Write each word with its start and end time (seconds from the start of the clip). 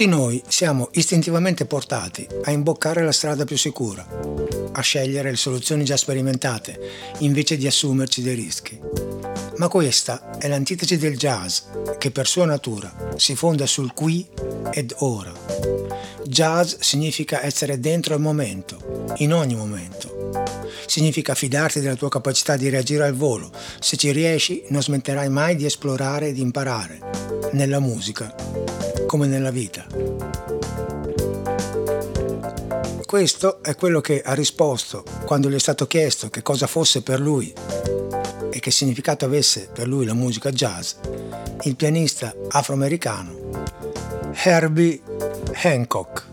Tutti 0.00 0.12
noi 0.16 0.42
siamo 0.48 0.88
istintivamente 0.92 1.66
portati 1.66 2.26
a 2.44 2.52
imboccare 2.52 3.04
la 3.04 3.12
strada 3.12 3.44
più 3.44 3.58
sicura, 3.58 4.08
a 4.72 4.80
scegliere 4.80 5.28
le 5.28 5.36
soluzioni 5.36 5.84
già 5.84 5.98
sperimentate, 5.98 6.80
invece 7.18 7.58
di 7.58 7.66
assumerci 7.66 8.22
dei 8.22 8.34
rischi. 8.34 8.80
Ma 9.58 9.68
questa 9.68 10.38
è 10.38 10.48
l'antitesi 10.48 10.96
del 10.96 11.18
jazz, 11.18 11.58
che 11.98 12.10
per 12.10 12.26
sua 12.26 12.46
natura 12.46 13.12
si 13.16 13.36
fonda 13.36 13.66
sul 13.66 13.92
qui 13.92 14.26
ed 14.72 14.94
ora. 15.00 15.34
Jazz 16.24 16.76
significa 16.78 17.44
essere 17.44 17.78
dentro 17.78 18.14
al 18.14 18.22
momento, 18.22 19.12
in 19.16 19.34
ogni 19.34 19.54
momento. 19.54 20.30
Significa 20.86 21.34
fidarti 21.34 21.80
della 21.80 21.94
tua 21.94 22.08
capacità 22.08 22.56
di 22.56 22.70
reagire 22.70 23.04
al 23.04 23.14
volo. 23.14 23.52
Se 23.80 23.98
ci 23.98 24.12
riesci 24.12 24.64
non 24.68 24.82
smetterai 24.82 25.28
mai 25.28 25.56
di 25.56 25.66
esplorare 25.66 26.28
e 26.28 26.32
di 26.32 26.40
imparare, 26.40 27.00
nella 27.52 27.80
musica 27.80 28.69
come 29.10 29.26
nella 29.26 29.50
vita. 29.50 29.84
Questo 33.04 33.60
è 33.60 33.74
quello 33.74 34.00
che 34.00 34.22
ha 34.22 34.34
risposto 34.34 35.02
quando 35.24 35.50
gli 35.50 35.56
è 35.56 35.58
stato 35.58 35.88
chiesto 35.88 36.30
che 36.30 36.42
cosa 36.42 36.68
fosse 36.68 37.02
per 37.02 37.18
lui 37.18 37.52
e 38.52 38.60
che 38.60 38.70
significato 38.70 39.24
avesse 39.24 39.68
per 39.72 39.88
lui 39.88 40.06
la 40.06 40.14
musica 40.14 40.52
jazz, 40.52 40.92
il 41.62 41.74
pianista 41.74 42.32
afroamericano 42.50 43.50
Herbie 44.44 45.02
Hancock. 45.54 46.26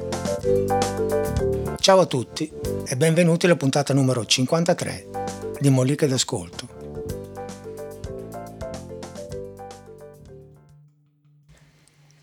Ciao 1.79 1.99
a 1.99 2.05
tutti 2.05 2.51
e 2.85 2.95
benvenuti 2.95 3.47
alla 3.47 3.55
puntata 3.55 3.95
numero 3.95 4.23
53 4.23 5.07
di 5.59 5.69
Molliche 5.71 6.05
d'Ascolto. 6.05 6.66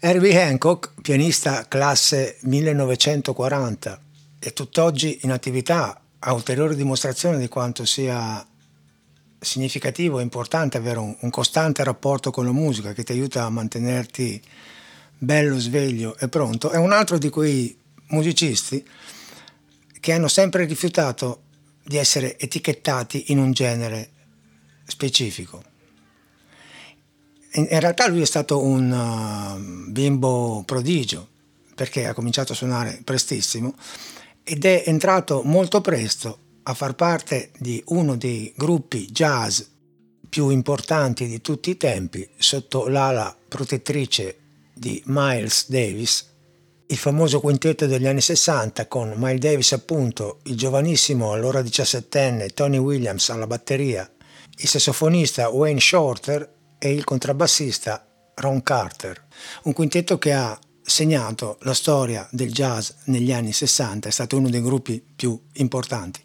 Herbie 0.06 0.38
Hancock, 0.38 1.00
pianista 1.00 1.66
classe 1.66 2.36
1940 2.42 4.02
e 4.38 4.52
tutt'oggi 4.52 5.20
in 5.22 5.33
attività, 5.33 5.98
a 6.19 6.34
ulteriore 6.34 6.77
dimostrazione 6.77 7.38
di 7.38 7.48
quanto 7.48 7.86
sia 7.86 8.47
significativo 9.38 10.19
e 10.19 10.22
importante 10.22 10.77
avere 10.77 10.98
un, 10.98 11.16
un, 11.19 11.30
costante 11.30 11.82
rapporto 11.82 12.30
con 12.30 12.44
la 12.44 12.52
musica 12.52 12.92
che 12.92 13.02
ti 13.02 13.12
aiuta 13.12 13.44
a 13.44 13.48
mantenerti 13.48 14.42
bello, 15.16 15.58
sveglio 15.58 16.19
e 16.19 16.28
pronto, 16.28 16.69
è 16.69 16.77
un 16.77 16.92
altro 16.92 17.16
di 17.16 17.30
quei 17.30 17.75
musicisti 18.08 18.86
che 20.00 20.12
hanno 20.12 20.28
sempre 20.28 20.66
rifiutato 20.66 21.44
di 21.82 21.97
essere 21.97 22.38
etichettati 22.38 23.32
in 23.32 23.38
un 23.38 23.52
genere 23.52 24.10
specifico 24.84 25.72
in, 27.55 27.66
in 27.70 27.80
realtà 27.80 28.08
lui 28.08 28.22
è 28.22 28.27
stato 28.27 28.62
un 28.62 28.91
uh, 28.91 29.91
bimbo 29.91 30.62
prodigio 30.64 31.28
perché 31.74 32.06
ha 32.06 32.14
cominciato 32.14 32.52
a 32.52 32.56
suonare 32.56 33.00
prestissimo 33.02 33.74
ed 34.42 34.64
è 34.64 34.84
entrato 34.86 35.42
molto 35.42 35.80
presto 35.80 36.38
a 36.64 36.75
far 36.75 36.94
parte 36.94 37.50
di 37.59 37.82
uno 37.88 38.16
dei 38.16 38.53
gruppi 38.56 39.06
jazz 39.06 39.60
più 40.28 40.48
importanti 40.48 41.26
di 41.26 41.41
tutti 41.41 41.70
i 41.70 41.76
tempi 41.76 42.28
sotto 42.37 42.88
l'ala 42.88 43.37
protettrice 43.48 44.38
di 44.72 45.00
Miles 45.06 45.69
Davis, 45.69 46.28
il 46.87 46.97
famoso 46.97 47.38
quintetto 47.38 47.87
degli 47.87 48.06
anni 48.06 48.20
60 48.20 48.88
con 48.88 49.12
Miles 49.16 49.41
Davis 49.41 49.72
appunto, 49.72 50.41
il 50.44 50.56
giovanissimo 50.56 51.32
allora 51.32 51.62
diciassettenne 51.62 52.48
Tony 52.48 52.78
Williams 52.78 53.28
alla 53.31 53.47
batteria, 53.47 54.10
il 54.56 54.69
sassofonista 54.69 55.50
Wayne 55.50 55.81
Shorter 55.81 56.53
e 56.84 56.93
il 56.93 57.05
contrabbassista 57.05 58.06
Ron 58.34 58.62
Carter, 58.62 59.25
un 59.62 59.72
quintetto 59.72 60.19
che 60.19 60.34
ha 60.34 60.59
segnato 60.83 61.56
la 61.62 61.72
storia 61.72 62.28
del 62.31 62.53
jazz 62.53 62.91
negli 63.05 63.33
anni 63.33 63.55
60, 63.55 64.06
è 64.06 64.12
stato 64.12 64.37
uno 64.37 64.50
dei 64.50 64.61
gruppi 64.61 65.03
più 65.17 65.41
importanti. 65.55 66.21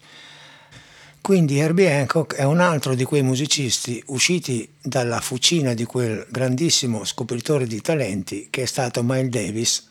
Quindi 1.22 1.58
Herbie 1.58 1.90
Hancock 1.90 2.34
è 2.34 2.42
un 2.42 2.60
altro 2.60 2.94
di 2.94 3.04
quei 3.04 3.22
musicisti 3.22 4.02
usciti 4.08 4.70
dalla 4.82 5.20
fucina 5.20 5.72
di 5.72 5.84
quel 5.84 6.26
grandissimo 6.28 7.04
scopritore 7.04 7.66
di 7.66 7.80
talenti 7.80 8.48
che 8.50 8.62
è 8.62 8.66
stato 8.66 9.02
Miles 9.02 9.30
Davis 9.30 9.88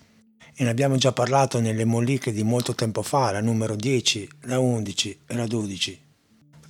e 0.53 0.63
ne 0.63 0.69
abbiamo 0.69 0.97
già 0.97 1.11
parlato 1.13 1.59
nelle 1.59 1.85
molliche 1.85 2.31
di 2.31 2.43
molto 2.43 2.75
tempo 2.75 3.01
fa, 3.01 3.31
la 3.31 3.41
numero 3.41 3.75
10, 3.75 4.29
la 4.41 4.59
11 4.59 5.19
e 5.25 5.35
la 5.35 5.47
12. 5.47 5.99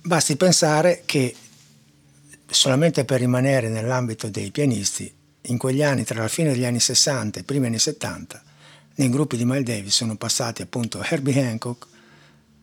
Basti 0.02 0.36
pensare 0.36 1.02
che 1.04 1.34
solamente 2.50 3.04
per 3.04 3.20
rimanere 3.20 3.68
nell'ambito 3.68 4.28
dei 4.28 4.50
pianisti, 4.50 5.12
in 5.42 5.58
quegli 5.58 5.82
anni, 5.82 6.04
tra 6.04 6.20
la 6.20 6.28
fine 6.28 6.52
degli 6.52 6.64
anni 6.64 6.80
60 6.80 7.38
e 7.38 7.42
i 7.42 7.44
primi 7.44 7.66
anni 7.66 7.78
70, 7.78 8.42
nei 8.96 9.08
gruppi 9.08 9.36
di 9.36 9.44
Miles 9.44 9.64
Davis 9.64 9.94
sono 9.94 10.16
passati 10.16 10.62
appunto 10.62 11.02
Herbie 11.02 11.40
Hancock, 11.46 11.86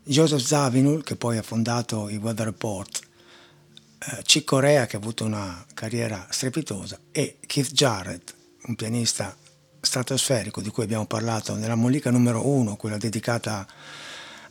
Joseph 0.03 0.42
Zawinul, 0.42 1.03
che 1.03 1.16
poi 1.16 1.38
ha 1.38 1.42
fondato 1.42 2.09
il 2.09 2.20
Weather 2.20 2.46
Report, 2.46 3.00
eh, 4.00 4.22
Chick 4.24 4.46
Corea, 4.46 4.86
che 4.86 4.96
ha 4.96 5.00
avuto 5.00 5.26
una 5.26 5.66
carriera 5.74 6.28
strepitosa, 6.30 7.00
e 7.12 7.38
Keith 7.46 7.72
Jarrett, 7.72 8.34
un 8.68 8.76
pianista 8.76 9.36
stratosferico 9.80 10.62
di 10.62 10.70
cui 10.70 10.84
abbiamo 10.84 11.06
parlato 11.06 11.56
nella 11.56 11.76
mollica 11.76 12.12
numero 12.12 12.46
1, 12.46 12.76
quella 12.76 12.97
dedicata 12.97 13.66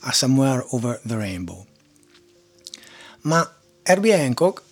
a 0.01 0.13
Somewhere 0.13 0.65
Over 0.71 1.01
the 1.05 1.15
Rainbow. 1.15 1.65
Ma 3.23 3.57
Herbie 3.83 4.15
Hancock 4.15 4.63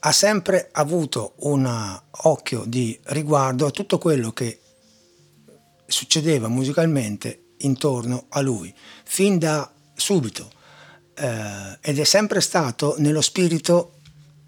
ha 0.00 0.12
sempre 0.12 0.68
avuto 0.72 1.34
un 1.40 2.00
occhio 2.22 2.64
di 2.66 2.98
riguardo 3.04 3.66
a 3.66 3.70
tutto 3.70 3.98
quello 3.98 4.32
che 4.32 4.60
succedeva 5.86 6.48
musicalmente 6.48 7.54
intorno 7.58 8.26
a 8.30 8.40
lui, 8.40 8.72
fin 9.04 9.38
da 9.38 9.70
subito, 9.94 10.50
eh, 11.14 11.78
ed 11.80 11.98
è 11.98 12.04
sempre 12.04 12.40
stato 12.40 12.94
nello 12.98 13.20
spirito 13.20 13.96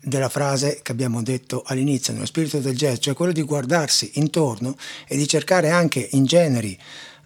della 0.01 0.29
frase 0.31 0.81
che 0.83 0.93
abbiamo 0.93 1.23
detto 1.23 1.63
all'inizio, 1.67 2.13
nello 2.13 2.27
spirito 2.27 2.59
del 2.59 2.77
jazz, 2.77 2.99
cioè 2.99 3.15
quello 3.15 3.33
di 3.33 3.43
guardarsi 3.43 4.13
intorno 4.15 4.77
e 5.07 5.17
di 5.17 5.29
cercare 5.29 5.71
anche 5.71 6.09
in 6.13 6.25
generi 6.25 6.79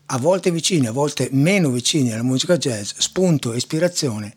a 0.06 0.18
volte 0.18 0.50
vicini, 0.50 0.86
a 0.86 0.92
volte 0.92 1.28
meno 1.32 1.70
vicini 1.70 2.12
alla 2.12 2.22
musica 2.22 2.56
jazz, 2.56 2.92
spunto 2.98 3.52
e 3.52 3.56
ispirazione 3.56 4.34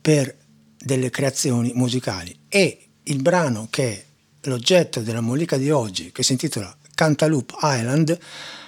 per 0.00 0.34
delle 0.76 1.10
creazioni 1.10 1.72
musicali. 1.74 2.36
E 2.48 2.83
il 3.04 3.20
brano 3.20 3.68
che 3.70 3.92
è 3.92 4.04
l'oggetto 4.48 5.00
della 5.00 5.20
mollica 5.20 5.56
di 5.56 5.70
oggi, 5.70 6.12
che 6.12 6.22
si 6.22 6.32
intitola 6.32 6.76
Cantaloupe 6.94 7.54
Island, 7.62 8.18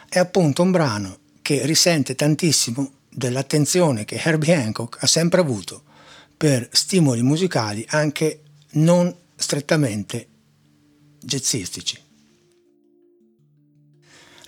è 0.09 0.19
appunto 0.19 0.63
un 0.63 0.71
brano 0.71 1.19
che 1.43 1.65
risente 1.65 2.15
tantissimo 2.15 2.91
dell'attenzione 3.09 4.05
che 4.05 4.21
Herbie 4.23 4.55
Hancock 4.55 5.03
ha 5.03 5.07
sempre 5.07 5.41
avuto 5.41 5.83
per 6.37 6.69
stimoli 6.71 7.23
musicali 7.23 7.85
anche 7.89 8.43
non 8.73 9.15
strettamente 9.35 10.27
jazzistici. 11.21 12.03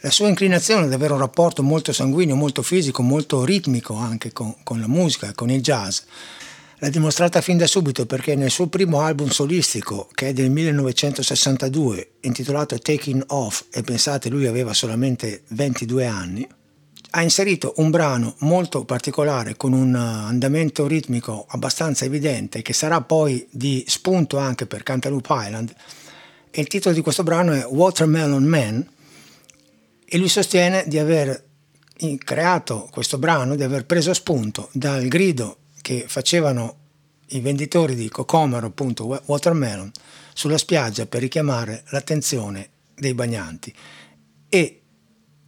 La 0.03 0.11
sua 0.11 0.29
inclinazione 0.29 0.85
ad 0.85 0.93
avere 0.93 1.13
un 1.13 1.19
rapporto 1.19 1.63
molto 1.63 1.93
sanguigno, 1.93 2.37
molto 2.37 2.63
fisico, 2.63 3.03
molto 3.03 3.45
ritmico 3.45 3.95
anche 3.95 4.33
con, 4.33 4.55
con 4.63 4.79
la 4.79 4.87
musica, 4.87 5.33
con 5.35 5.51
il 5.51 5.61
jazz, 5.61 6.01
L'ha 6.81 6.91
dimostrata 6.91 7.41
fin 7.41 7.57
da 7.57 7.67
subito 7.67 8.07
perché 8.07 8.37
nel 8.37 8.53
suo 8.53 8.69
primo 8.69 9.01
album 9.01 9.31
solistico, 9.31 10.09
che 10.15 10.29
è 10.29 10.33
del 10.33 10.49
1962, 10.49 12.11
intitolato 12.21 12.79
Taking 12.79 13.25
Off, 13.29 13.65
e 13.73 13.83
pensate 13.83 14.29
lui 14.29 14.47
aveva 14.47 14.73
solamente 14.73 15.43
22 15.49 16.07
anni, 16.07 16.49
ha 17.11 17.23
inserito 17.23 17.73
un 17.79 17.91
brano 17.91 18.37
molto 18.41 18.85
particolare 18.85 19.57
con 19.57 19.73
un 19.73 19.93
andamento 19.97 20.87
ritmico 20.87 21.47
abbastanza 21.49 22.05
evidente 22.05 22.63
che 22.63 22.73
sarà 22.73 23.01
poi 23.01 23.45
di 23.51 23.85
spunto 23.89 24.37
anche 24.39 24.67
per 24.67 24.85
Cantaloupe 24.85 25.35
Island. 25.35 25.75
Il 26.53 26.69
titolo 26.69 26.95
di 26.95 27.01
questo 27.01 27.25
brano 27.25 27.55
è 27.55 27.67
Watermelon 27.67 28.45
Man 28.45 28.89
e 30.05 30.17
lui 30.17 30.29
sostiene 30.29 30.85
di 30.87 30.99
aver 30.99 31.45
creato 32.19 32.89
questo 32.93 33.19
brano, 33.19 33.57
di 33.57 33.65
aver 33.65 33.85
preso 33.85 34.15
spunto 34.15 34.69
dal 34.71 35.09
grido 35.09 35.57
che 35.89 36.05
facevano 36.07 36.77
i 37.29 37.41
venditori 37.41 37.95
di 37.95 38.11
cocomero, 38.11 38.67
appunto 38.67 39.23
watermelon, 39.25 39.91
sulla 40.35 40.59
spiaggia 40.59 41.07
per 41.07 41.23
richiamare 41.23 41.85
l'attenzione 41.87 42.69
dei 42.95 43.15
bagnanti. 43.15 43.75
E 44.51 44.83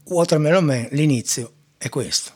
Watermelon 0.05 0.65
Man, 0.65 0.89
l'inizio 0.93 1.53
è 1.77 1.91
questo. 1.91 2.33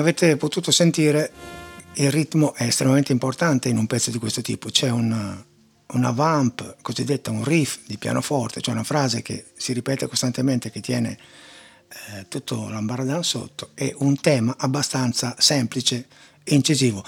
Come 0.00 0.12
avete 0.12 0.36
potuto 0.38 0.70
sentire, 0.70 1.30
il 1.94 2.10
ritmo 2.10 2.54
è 2.54 2.64
estremamente 2.64 3.12
importante 3.12 3.68
in 3.68 3.76
un 3.76 3.86
pezzo 3.86 4.10
di 4.10 4.18
questo 4.18 4.40
tipo. 4.40 4.70
C'è 4.70 4.88
un, 4.88 5.44
una 5.92 6.10
vamp 6.10 6.76
cosiddetta, 6.80 7.30
un 7.30 7.44
riff 7.44 7.80
di 7.86 7.98
pianoforte, 7.98 8.62
cioè 8.62 8.72
una 8.72 8.84
frase 8.84 9.20
che 9.20 9.46
si 9.56 9.74
ripete 9.74 10.06
costantemente, 10.06 10.70
che 10.70 10.80
tiene 10.80 11.18
eh, 12.16 12.28
tutto 12.28 12.68
l'ambaradan 12.70 13.22
sotto, 13.22 13.70
e 13.74 13.94
un 13.98 14.18
tema 14.18 14.54
abbastanza 14.58 15.34
semplice 15.38 16.06
e 16.42 16.54
incisivo. 16.54 17.04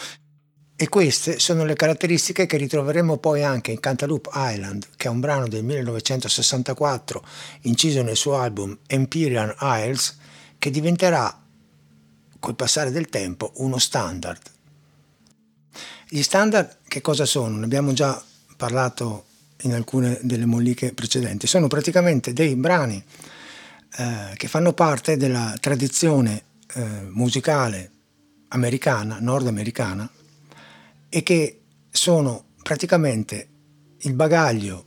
E 0.77 0.89
queste 0.91 1.39
sono 1.39 1.65
le 1.65 1.75
caratteristiche 1.75 2.45
che 2.45 2.59
ritroveremo 2.59 3.17
poi 3.17 3.43
anche 3.43 3.71
in 3.71 3.81
Cantaloupe 3.81 4.29
Island, 4.35 4.87
che 4.97 5.09
è 5.09 5.11
un 5.11 5.21
brano 5.21 5.49
del 5.49 5.65
1964 5.65 7.25
inciso 7.63 8.03
nel 8.03 8.17
suo 8.17 8.37
album 8.37 8.77
Empyrean 8.87 9.55
Isles, 9.61 10.19
che 10.59 10.71
diventerà 10.71 11.42
col 12.43 12.57
passare 12.57 12.91
del 12.91 13.09
tempo 13.09 13.53
uno 13.59 13.79
standard. 13.79 14.41
Gli 16.09 16.23
standard 16.23 16.79
che 16.89 17.01
cosa 17.01 17.25
sono? 17.25 17.57
Ne 17.57 17.65
abbiamo 17.65 17.93
già 17.93 18.21
parlato 18.57 19.27
in 19.63 19.75
alcune 19.75 20.19
delle 20.23 20.45
molliche 20.45 20.93
precedenti. 20.93 21.47
Sono 21.47 21.69
praticamente 21.69 22.33
dei 22.33 22.57
brani 22.57 23.03
eh, 23.97 24.33
che 24.35 24.49
fanno 24.49 24.73
parte 24.73 25.17
della 25.17 25.55
tradizione 25.61 26.43
eh, 26.75 26.85
musicale 27.11 27.91
americana, 28.49 29.19
nordamericana, 29.21 30.11
e 31.09 31.23
che 31.23 31.61
sono 31.91 32.47
praticamente 32.61 33.49
il 33.99 34.15
bagaglio 34.15 34.87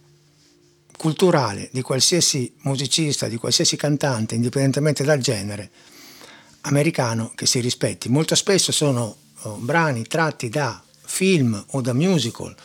culturale 0.98 1.70
di 1.72 1.82
qualsiasi 1.82 2.54
musicista, 2.64 3.30
di 3.30 3.38
qualsiasi 3.38 3.78
cantante, 3.78 4.36
indipendentemente 4.36 5.06
dal 5.06 5.20
genere, 5.20 5.72
americano 6.66 7.32
che 7.36 7.46
si 7.46 7.60
rispetti. 7.60 8.10
Molto 8.10 8.36
spesso 8.36 8.72
sono 8.72 9.16
oh, 9.42 9.56
brani 9.58 10.04
tratti 10.04 10.50
da 10.50 10.82
film 11.04 11.64
o 11.72 11.82
da 11.82 11.94
musical, 11.94 12.56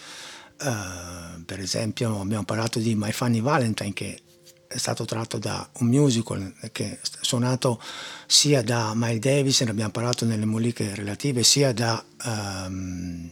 uh, 0.61 1.45
per 1.45 1.61
esempio 1.61 2.21
abbiamo 2.21 2.45
parlato 2.45 2.79
di 2.79 2.95
My 2.95 3.13
Funny 3.13 3.41
Valentine 3.41 3.93
che 3.93 4.21
è 4.67 4.79
stato 4.79 5.05
tratto 5.05 5.39
da 5.39 5.69
un 5.79 5.89
musical 5.89 6.55
che 6.71 6.93
è 6.93 6.99
suonato 7.21 7.83
sia 8.27 8.63
da 8.63 8.93
Miles 8.95 9.19
Davis, 9.19 9.61
ne 9.63 9.71
abbiamo 9.71 9.91
parlato 9.91 10.25
nelle 10.25 10.45
moliche 10.45 10.95
relative, 10.95 11.43
sia 11.43 11.73
da 11.73 12.03
um, 12.25 13.29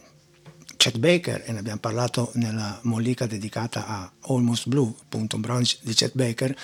Chet 0.76 0.98
Baker 0.98 1.44
e 1.46 1.52
ne 1.52 1.60
abbiamo 1.60 1.78
parlato 1.78 2.32
nella 2.34 2.78
mollica 2.82 3.26
dedicata 3.26 3.86
a 3.86 4.12
Almost 4.28 4.68
Blue, 4.68 4.92
appunto 5.00 5.36
un 5.36 5.42
brano 5.42 5.62
di 5.80 5.94
Chet 5.94 6.12
Baker 6.14 6.56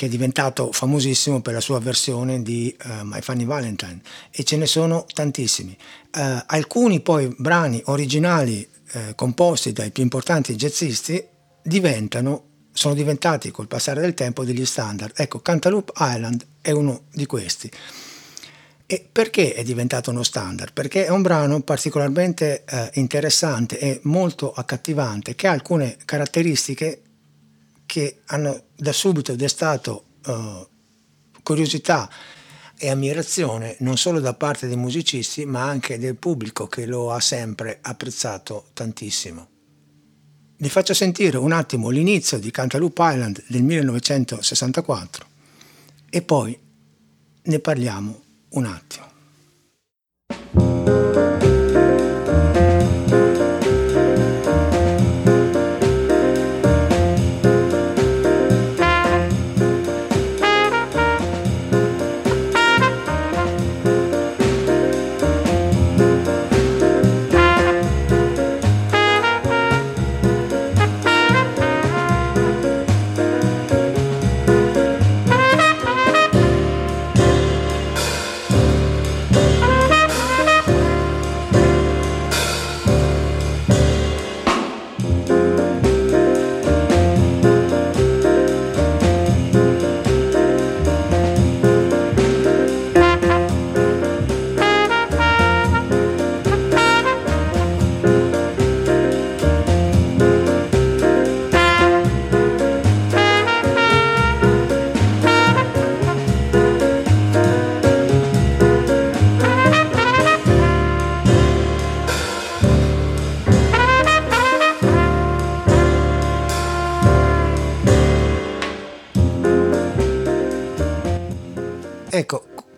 che 0.00 0.06
è 0.06 0.08
diventato 0.08 0.72
famosissimo 0.72 1.42
per 1.42 1.52
la 1.52 1.60
sua 1.60 1.78
versione 1.78 2.40
di 2.40 2.74
uh, 2.84 3.02
My 3.02 3.20
Funny 3.20 3.44
Valentine 3.44 4.00
e 4.30 4.44
ce 4.44 4.56
ne 4.56 4.64
sono 4.64 5.04
tantissimi. 5.12 5.76
Uh, 6.16 6.42
alcuni 6.46 7.00
poi 7.00 7.30
brani 7.36 7.82
originali 7.84 8.66
uh, 8.94 9.14
composti 9.14 9.74
dai 9.74 9.90
più 9.90 10.02
importanti 10.02 10.56
jazzisti 10.56 11.22
diventano, 11.62 12.44
sono 12.72 12.94
diventati 12.94 13.50
col 13.50 13.66
passare 13.66 14.00
del 14.00 14.14
tempo 14.14 14.42
degli 14.42 14.64
standard. 14.64 15.12
Ecco, 15.16 15.40
Cantaloupe 15.40 15.92
Island 15.98 16.46
è 16.62 16.70
uno 16.70 17.02
di 17.12 17.26
questi. 17.26 17.70
E 18.86 19.06
perché 19.12 19.52
è 19.52 19.62
diventato 19.62 20.10
uno 20.10 20.22
standard? 20.22 20.72
Perché 20.72 21.04
è 21.04 21.10
un 21.10 21.20
brano 21.20 21.60
particolarmente 21.60 22.64
eh, 22.64 22.90
interessante 22.94 23.78
e 23.78 24.00
molto 24.04 24.50
accattivante, 24.50 25.34
che 25.34 25.46
ha 25.46 25.52
alcune 25.52 25.98
caratteristiche 26.06 27.02
che 27.90 28.20
hanno 28.26 28.66
da 28.76 28.92
subito 28.92 29.34
destato 29.34 30.04
eh, 30.24 30.68
curiosità 31.42 32.08
e 32.78 32.88
ammirazione 32.88 33.74
non 33.80 33.96
solo 33.96 34.20
da 34.20 34.32
parte 34.32 34.68
dei 34.68 34.76
musicisti, 34.76 35.44
ma 35.44 35.64
anche 35.64 35.98
del 35.98 36.14
pubblico 36.14 36.68
che 36.68 36.86
lo 36.86 37.10
ha 37.10 37.18
sempre 37.18 37.80
apprezzato 37.82 38.66
tantissimo. 38.74 39.48
Vi 40.56 40.68
faccio 40.68 40.94
sentire 40.94 41.36
un 41.36 41.50
attimo 41.50 41.88
l'inizio 41.88 42.38
di 42.38 42.52
Cantaloupe 42.52 43.02
Island 43.02 43.42
del 43.48 43.64
1964 43.64 45.26
e 46.10 46.22
poi 46.22 46.56
ne 47.42 47.58
parliamo 47.58 48.22
un 48.50 48.66
attimo. 48.66 49.09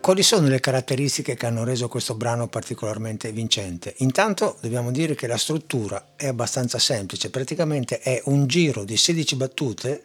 Quali 0.03 0.21
sono 0.21 0.49
le 0.49 0.59
caratteristiche 0.59 1.35
che 1.35 1.45
hanno 1.45 1.63
reso 1.63 1.87
questo 1.87 2.15
brano 2.15 2.49
particolarmente 2.49 3.31
vincente? 3.31 3.93
Intanto 3.99 4.57
dobbiamo 4.59 4.91
dire 4.91 5.15
che 5.15 5.27
la 5.27 5.37
struttura 5.37 6.15
è 6.17 6.27
abbastanza 6.27 6.77
semplice, 6.77 7.29
praticamente 7.29 7.99
è 7.99 8.21
un 8.25 8.45
giro 8.45 8.83
di 8.83 8.97
16 8.97 9.37
battute, 9.37 10.03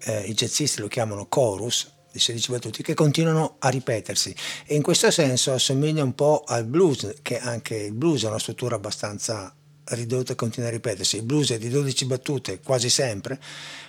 eh, 0.00 0.24
i 0.26 0.34
jazzisti 0.34 0.82
lo 0.82 0.88
chiamano 0.88 1.24
chorus, 1.26 1.90
di 2.12 2.18
16 2.18 2.50
battute 2.50 2.82
che 2.82 2.92
continuano 2.92 3.56
a 3.60 3.70
ripetersi 3.70 4.34
e 4.66 4.74
in 4.74 4.82
questo 4.82 5.10
senso 5.10 5.54
assomiglia 5.54 6.04
un 6.04 6.14
po' 6.14 6.44
al 6.46 6.66
blues, 6.66 7.14
che 7.22 7.38
anche 7.38 7.76
il 7.76 7.94
blues 7.94 8.24
ha 8.24 8.28
una 8.28 8.38
struttura 8.38 8.76
abbastanza 8.76 9.56
ridotta 9.84 10.34
e 10.34 10.36
continua 10.36 10.68
a 10.68 10.72
ripetersi. 10.72 11.16
Il 11.16 11.22
blues 11.22 11.52
è 11.52 11.58
di 11.58 11.70
12 11.70 12.04
battute 12.04 12.60
quasi 12.60 12.90
sempre, 12.90 13.40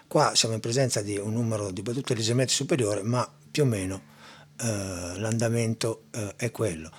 qua 0.07 0.31
siamo 0.33 0.53
in 0.53 0.61
presenza 0.61 1.01
di 1.01 1.17
un 1.17 1.33
numero 1.33 1.71
di 1.71 1.81
battute 1.81 2.13
leggermente 2.13 2.53
superiore, 2.53 3.03
ma 3.03 3.29
più 3.51 3.63
o 3.63 3.65
meno 3.65 4.10
eh, 4.61 5.19
l'andamento 5.19 6.03
eh, 6.11 6.33
è 6.35 6.51
quello. 6.51 6.89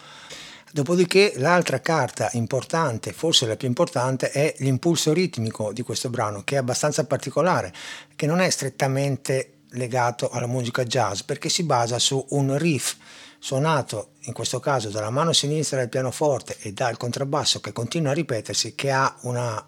Dopodiché 0.72 1.34
l'altra 1.36 1.80
carta 1.80 2.30
importante, 2.32 3.12
forse 3.12 3.46
la 3.46 3.56
più 3.56 3.68
importante, 3.68 4.30
è 4.30 4.54
l'impulso 4.58 5.12
ritmico 5.12 5.70
di 5.72 5.82
questo 5.82 6.08
brano, 6.08 6.44
che 6.44 6.54
è 6.54 6.58
abbastanza 6.58 7.04
particolare, 7.04 7.72
che 8.16 8.26
non 8.26 8.40
è 8.40 8.48
strettamente 8.48 9.58
legato 9.72 10.30
alla 10.30 10.46
musica 10.46 10.82
jazz, 10.84 11.20
perché 11.20 11.50
si 11.50 11.64
basa 11.64 11.98
su 11.98 12.24
un 12.30 12.56
riff 12.56 12.96
suonato 13.38 14.12
in 14.20 14.32
questo 14.32 14.60
caso 14.60 14.88
dalla 14.88 15.10
mano 15.10 15.32
sinistra 15.32 15.78
del 15.78 15.88
pianoforte 15.88 16.56
e 16.60 16.72
dal 16.72 16.96
contrabbasso 16.96 17.60
che 17.60 17.72
continua 17.72 18.12
a 18.12 18.14
ripetersi, 18.14 18.74
che 18.74 18.90
ha 18.90 19.14
una 19.22 19.66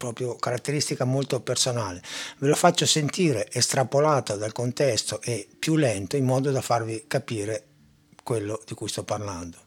proprio 0.00 0.36
caratteristica 0.36 1.04
molto 1.04 1.40
personale. 1.40 2.00
Ve 2.38 2.48
lo 2.48 2.54
faccio 2.54 2.86
sentire 2.86 3.50
estrapolato 3.52 4.36
dal 4.36 4.52
contesto 4.52 5.20
e 5.20 5.46
più 5.58 5.76
lento 5.76 6.16
in 6.16 6.24
modo 6.24 6.50
da 6.50 6.62
farvi 6.62 7.04
capire 7.06 7.66
quello 8.22 8.62
di 8.64 8.72
cui 8.72 8.88
sto 8.88 9.04
parlando. 9.04 9.58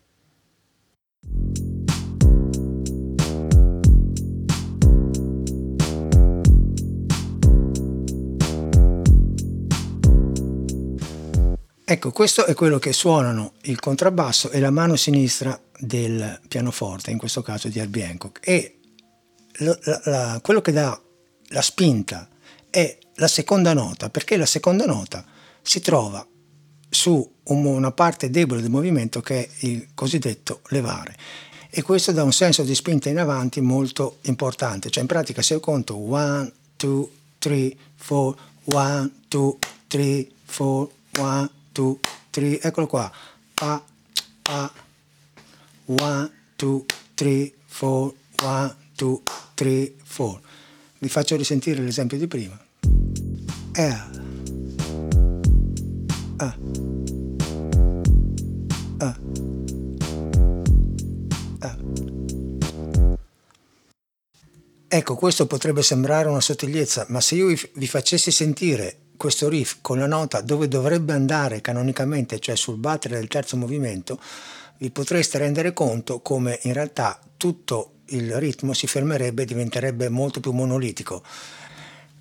Ecco, 11.85 12.11
questo 12.11 12.45
è 12.45 12.55
quello 12.55 12.79
che 12.79 12.91
suonano 12.91 13.53
il 13.63 13.79
contrabbasso 13.79 14.49
e 14.49 14.59
la 14.59 14.71
mano 14.71 14.95
sinistra 14.95 15.61
del 15.77 16.39
pianoforte, 16.47 17.11
in 17.11 17.19
questo 17.19 17.43
caso 17.43 17.67
di 17.67 17.77
Herbie. 17.77 18.17
E 18.41 18.77
la, 19.57 19.77
la, 20.05 20.39
quello 20.41 20.61
che 20.61 20.71
dà 20.71 20.99
la 21.47 21.61
spinta 21.61 22.27
è 22.69 22.97
la 23.15 23.27
seconda 23.27 23.73
nota, 23.73 24.09
perché 24.09 24.37
la 24.37 24.45
seconda 24.45 24.85
nota 24.85 25.23
si 25.61 25.79
trova 25.79 26.25
su 26.89 27.31
una 27.45 27.91
parte 27.91 28.29
debole 28.29 28.61
del 28.61 28.69
movimento 28.69 29.21
che 29.21 29.39
è 29.39 29.49
il 29.65 29.89
cosiddetto 29.93 30.61
levare. 30.69 31.15
E 31.69 31.81
questo 31.81 32.11
dà 32.11 32.23
un 32.23 32.31
senso 32.31 32.63
di 32.63 32.75
spinta 32.75 33.09
in 33.09 33.17
avanti 33.17 33.59
molto 33.59 34.17
importante, 34.21 34.89
cioè 34.89 35.01
in 35.01 35.07
pratica 35.07 35.41
se 35.41 35.53
io 35.53 35.59
conto 35.59 35.97
1, 35.97 36.51
2, 36.77 37.07
3, 37.39 37.75
4, 38.05 38.37
1, 38.65 39.11
2, 39.27 39.57
3, 39.87 40.27
4, 40.45 40.91
1, 41.17 41.49
2, 41.71 41.99
3, 42.29 42.61
eccolo 42.61 42.87
qua, 42.87 43.11
pa, 43.53 43.83
pa, 44.43 44.71
1, 45.85 46.31
2, 46.55 46.85
3, 47.15 47.53
4, 47.79 48.15
1, 48.43 48.75
2, 48.95 49.21
3, 49.53 49.93
4. 50.15 50.41
Vi 50.99 51.09
faccio 51.09 51.35
risentire 51.35 51.81
l'esempio 51.81 52.17
di 52.17 52.27
prima. 52.27 52.59
L, 53.75 53.79
A, 56.37 56.57
A, 58.97 59.17
A. 61.59 61.77
Ecco, 64.87 65.15
questo 65.15 65.47
potrebbe 65.47 65.81
sembrare 65.81 66.29
una 66.29 66.39
sottigliezza, 66.39 67.07
ma 67.09 67.19
se 67.19 67.35
io 67.35 67.47
vi 67.47 67.87
facessi 67.87 68.29
sentire 68.29 68.97
questo 69.17 69.49
riff 69.49 69.77
con 69.81 69.97
la 69.97 70.05
nota 70.05 70.41
dove 70.41 70.67
dovrebbe 70.67 71.13
andare 71.13 71.61
canonicamente, 71.61 72.39
cioè 72.39 72.55
sul 72.55 72.77
battere 72.77 73.15
del 73.15 73.27
terzo 73.27 73.57
movimento, 73.57 74.19
vi 74.77 74.91
potreste 74.91 75.37
rendere 75.39 75.73
conto 75.73 76.19
come 76.19 76.59
in 76.63 76.73
realtà 76.73 77.19
tutto 77.37 77.92
il 78.13 78.39
ritmo 78.39 78.73
si 78.73 78.87
fermerebbe 78.87 79.43
e 79.43 79.45
diventerebbe 79.45 80.09
molto 80.09 80.39
più 80.39 80.51
monolitico. 80.51 81.23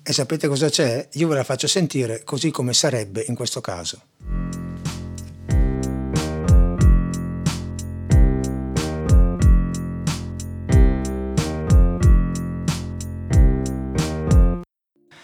E 0.01 0.11
sapete 0.11 0.47
cosa 0.47 0.69
c'è? 0.69 1.07
Io 1.13 1.27
ve 1.27 1.35
la 1.35 1.43
faccio 1.43 1.67
sentire 1.67 2.23
così 2.23 2.51
come 2.51 2.73
sarebbe 2.73 3.23
in 3.27 3.35
questo 3.35 3.61
caso. 3.61 4.01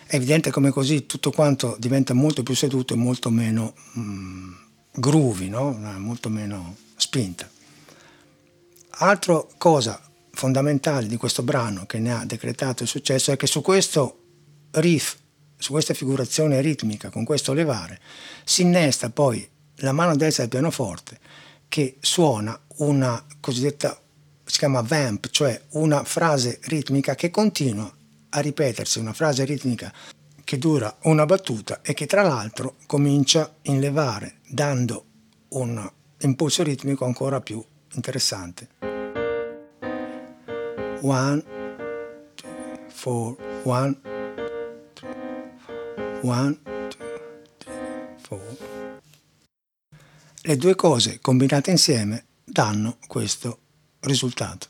È 0.05 0.15
evidente 0.15 0.49
come 0.49 0.71
così 0.71 1.05
tutto 1.05 1.29
quanto 1.29 1.75
diventa 1.77 2.15
molto 2.15 2.41
più 2.41 2.55
seduto 2.55 2.93
e 2.93 2.97
molto 2.97 3.29
meno 3.29 3.75
mm, 3.97 4.51
groovy, 4.93 5.49
no? 5.49 5.71
molto 5.97 6.29
meno 6.29 6.77
spinta. 6.95 7.47
Altra 9.01 9.45
cosa 9.57 10.08
fondamentale 10.39 11.07
di 11.07 11.17
questo 11.17 11.43
brano 11.43 11.85
che 11.85 11.99
ne 11.99 12.13
ha 12.13 12.23
decretato 12.23 12.83
il 12.83 12.87
successo 12.87 13.33
è 13.33 13.35
che 13.35 13.45
su 13.45 13.61
questo 13.61 14.19
riff, 14.71 15.17
su 15.57 15.73
questa 15.73 15.93
figurazione 15.93 16.61
ritmica, 16.61 17.09
con 17.09 17.25
questo 17.25 17.51
levare, 17.51 17.99
si 18.45 18.61
innesta 18.61 19.09
poi 19.09 19.45
la 19.79 19.91
mano 19.91 20.15
destra 20.15 20.43
del 20.43 20.51
pianoforte 20.51 21.19
che 21.67 21.97
suona 21.99 22.57
una 22.77 23.21
cosiddetta, 23.41 23.99
si 24.45 24.59
chiama 24.59 24.79
vamp, 24.79 25.29
cioè 25.29 25.61
una 25.71 26.05
frase 26.05 26.59
ritmica 26.63 27.15
che 27.15 27.29
continua 27.31 27.93
a 28.29 28.39
ripetersi 28.39 28.97
una 28.99 29.11
frase 29.11 29.43
ritmica 29.43 29.91
che 30.45 30.57
dura 30.57 30.95
una 31.01 31.25
battuta 31.25 31.81
e 31.81 31.93
che 31.93 32.05
tra 32.05 32.21
l'altro 32.21 32.77
comincia 32.85 33.55
in 33.63 33.81
levare, 33.81 34.37
dando 34.47 35.03
un 35.49 35.91
impulso 36.19 36.63
ritmico 36.63 37.03
ancora 37.03 37.41
più 37.41 37.61
interessante. 37.91 38.88
One, 41.01 41.41
two, 42.35 42.47
four, 42.89 43.37
one, 43.63 43.97
two, 44.93 45.07
one, 46.21 46.59
two, 46.89 47.69
four. 48.17 48.41
Le 50.41 50.55
due 50.57 50.75
cose 50.75 51.19
combinate 51.21 51.71
insieme 51.71 52.25
danno 52.43 52.97
questo 53.07 53.59
risultato. 54.01 54.67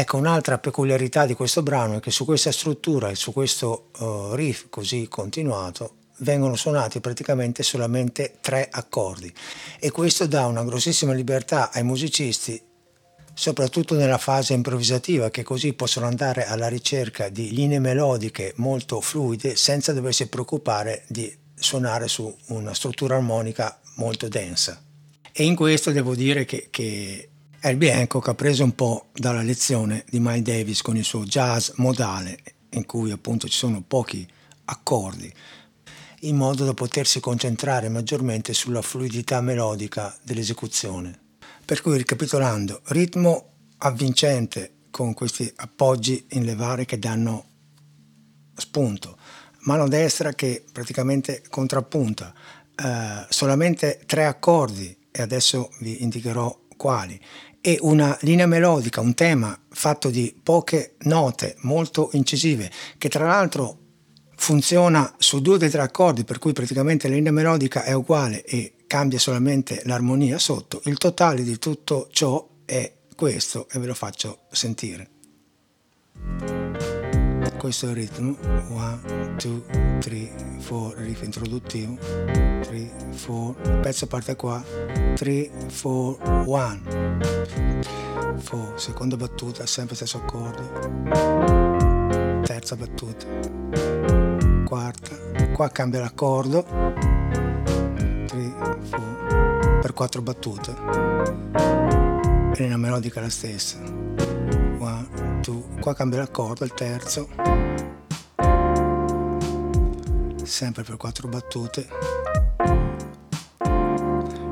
Ecco, 0.00 0.16
un'altra 0.16 0.56
peculiarità 0.56 1.26
di 1.26 1.34
questo 1.34 1.62
brano 1.62 1.98
è 1.98 2.00
che 2.00 2.10
su 2.10 2.24
questa 2.24 2.50
struttura 2.52 3.10
e 3.10 3.14
su 3.14 3.34
questo 3.34 3.90
uh, 3.98 4.32
riff 4.32 4.68
così 4.70 5.06
continuato 5.08 5.96
vengono 6.20 6.56
suonati 6.56 7.00
praticamente 7.00 7.62
solamente 7.62 8.36
tre 8.40 8.66
accordi 8.70 9.30
e 9.78 9.90
questo 9.90 10.26
dà 10.26 10.46
una 10.46 10.64
grossissima 10.64 11.12
libertà 11.12 11.70
ai 11.70 11.82
musicisti 11.82 12.58
soprattutto 13.34 13.94
nella 13.94 14.16
fase 14.16 14.54
improvvisativa 14.54 15.28
che 15.28 15.42
così 15.42 15.74
possono 15.74 16.06
andare 16.06 16.46
alla 16.46 16.68
ricerca 16.68 17.28
di 17.28 17.52
linee 17.52 17.78
melodiche 17.78 18.54
molto 18.56 19.02
fluide 19.02 19.54
senza 19.54 19.92
doversi 19.92 20.28
preoccupare 20.28 21.04
di 21.08 21.30
suonare 21.54 22.08
su 22.08 22.34
una 22.46 22.72
struttura 22.72 23.16
armonica 23.16 23.78
molto 23.96 24.28
densa. 24.28 24.82
E 25.30 25.44
in 25.44 25.54
questo 25.54 25.90
devo 25.90 26.14
dire 26.14 26.46
che, 26.46 26.68
che 26.70 27.28
Herbie 27.62 27.92
Hancock 27.92 28.26
ha 28.28 28.34
preso 28.34 28.64
un 28.64 28.74
po' 28.74 29.08
dalla 29.12 29.42
lezione 29.42 30.04
di 30.08 30.18
Miles 30.18 30.40
Davis 30.40 30.80
con 30.80 30.96
il 30.96 31.04
suo 31.04 31.24
jazz 31.24 31.72
modale, 31.74 32.38
in 32.70 32.86
cui 32.86 33.10
appunto 33.10 33.48
ci 33.48 33.58
sono 33.58 33.82
pochi 33.86 34.26
accordi, 34.64 35.30
in 36.20 36.36
modo 36.36 36.64
da 36.64 36.72
potersi 36.72 37.20
concentrare 37.20 37.90
maggiormente 37.90 38.54
sulla 38.54 38.80
fluidità 38.80 39.42
melodica 39.42 40.16
dell'esecuzione. 40.22 41.18
Per 41.62 41.82
cui 41.82 41.98
ricapitolando, 41.98 42.80
ritmo 42.84 43.48
avvincente 43.76 44.76
con 44.90 45.12
questi 45.12 45.52
appoggi 45.56 46.24
in 46.30 46.46
levare 46.46 46.86
che 46.86 46.98
danno 46.98 47.44
spunto, 48.54 49.18
mano 49.64 49.86
destra 49.86 50.32
che 50.32 50.64
praticamente 50.72 51.42
contrappunta, 51.50 52.32
eh, 52.74 53.26
solamente 53.28 54.00
tre 54.06 54.24
accordi 54.24 54.96
e 55.10 55.20
adesso 55.20 55.68
vi 55.80 56.02
indicherò 56.02 56.58
quali 56.80 57.20
e 57.60 57.78
una 57.80 58.16
linea 58.22 58.46
melodica, 58.46 59.00
un 59.00 59.14
tema 59.14 59.58
fatto 59.68 60.10
di 60.10 60.34
poche 60.42 60.94
note 61.00 61.56
molto 61.60 62.10
incisive, 62.12 62.70
che 62.98 63.08
tra 63.08 63.26
l'altro 63.26 63.78
funziona 64.36 65.14
su 65.18 65.40
due 65.40 65.58
dei 65.58 65.68
tre 65.68 65.82
accordi, 65.82 66.24
per 66.24 66.38
cui 66.38 66.52
praticamente 66.52 67.08
la 67.08 67.14
linea 67.14 67.32
melodica 67.32 67.84
è 67.84 67.92
uguale 67.92 68.42
e 68.44 68.74
cambia 68.86 69.18
solamente 69.18 69.82
l'armonia 69.84 70.38
sotto, 70.38 70.80
il 70.84 70.96
totale 70.96 71.42
di 71.42 71.58
tutto 71.58 72.08
ciò 72.10 72.48
è 72.64 72.92
questo 73.14 73.68
e 73.70 73.78
ve 73.78 73.86
lo 73.86 73.94
faccio 73.94 74.40
sentire. 74.50 75.08
Questo 77.60 77.88
è 77.88 77.90
il 77.90 77.94
ritmo, 77.94 78.36
1, 78.68 79.00
2, 79.36 79.98
3, 80.00 80.32
4, 80.66 80.94
riff 80.96 81.22
introduttivo, 81.22 81.98
3, 81.98 82.62
4, 83.26 83.56
il 83.64 83.80
pezzo 83.82 84.06
parte 84.06 84.34
qua, 84.34 84.64
3, 85.14 85.50
4, 85.82 86.18
1, 86.46 86.80
4, 88.42 88.78
seconda 88.78 89.18
battuta, 89.18 89.66
sempre 89.66 89.94
stesso 89.94 90.16
accordo, 90.16 90.70
terza 92.44 92.76
battuta, 92.76 93.26
quarta, 94.64 95.14
qua 95.52 95.68
cambia 95.68 96.00
l'accordo, 96.00 96.64
3, 96.64 98.54
4, 98.88 99.80
per 99.82 99.92
quattro 99.92 100.22
battute, 100.22 100.74
e 102.54 102.68
la 102.70 102.78
melodica 102.78 103.20
è 103.20 103.22
la 103.22 103.28
stessa 103.28 103.99
qua 105.80 105.94
cambia 105.94 106.18
l'accordo, 106.18 106.64
il 106.64 106.74
terzo, 106.74 107.28
sempre 110.42 110.82
per 110.82 110.96
quattro 110.96 111.26
battute. 111.28 111.88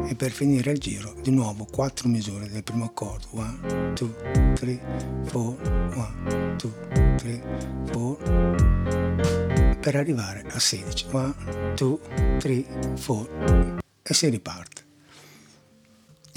E 0.06 0.14
per 0.14 0.30
finire 0.30 0.72
il 0.72 0.78
giro 0.78 1.14
di 1.22 1.30
nuovo 1.30 1.66
quattro 1.70 2.08
misure 2.08 2.48
del 2.48 2.64
primo 2.64 2.86
accordo. 2.86 3.26
1 3.32 3.92
2 3.94 4.54
3 4.54 4.80
4 5.30 5.58
1 5.94 6.56
2 6.56 7.16
3 7.18 7.42
4 7.92 9.76
per 9.80 9.96
arrivare 9.96 10.46
a 10.50 10.58
16 10.58 11.06
1 11.10 11.34
2 11.76 11.98
3 12.38 12.64
4 13.04 13.76
e 14.02 14.14
si 14.14 14.28
riparte 14.30 14.77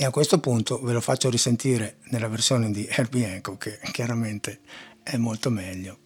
e 0.02 0.06
a 0.06 0.10
questo 0.10 0.40
punto 0.40 0.82
ve 0.82 0.94
lo 0.94 1.00
faccio 1.00 1.30
risentire 1.30 2.00
nella 2.06 2.28
versione 2.28 2.72
di 2.72 2.88
Herbie 2.90 3.34
Hancock 3.34 3.78
che 3.78 3.92
chiaramente 3.92 4.62
è 5.04 5.16
molto 5.16 5.52
meglio, 5.52 6.00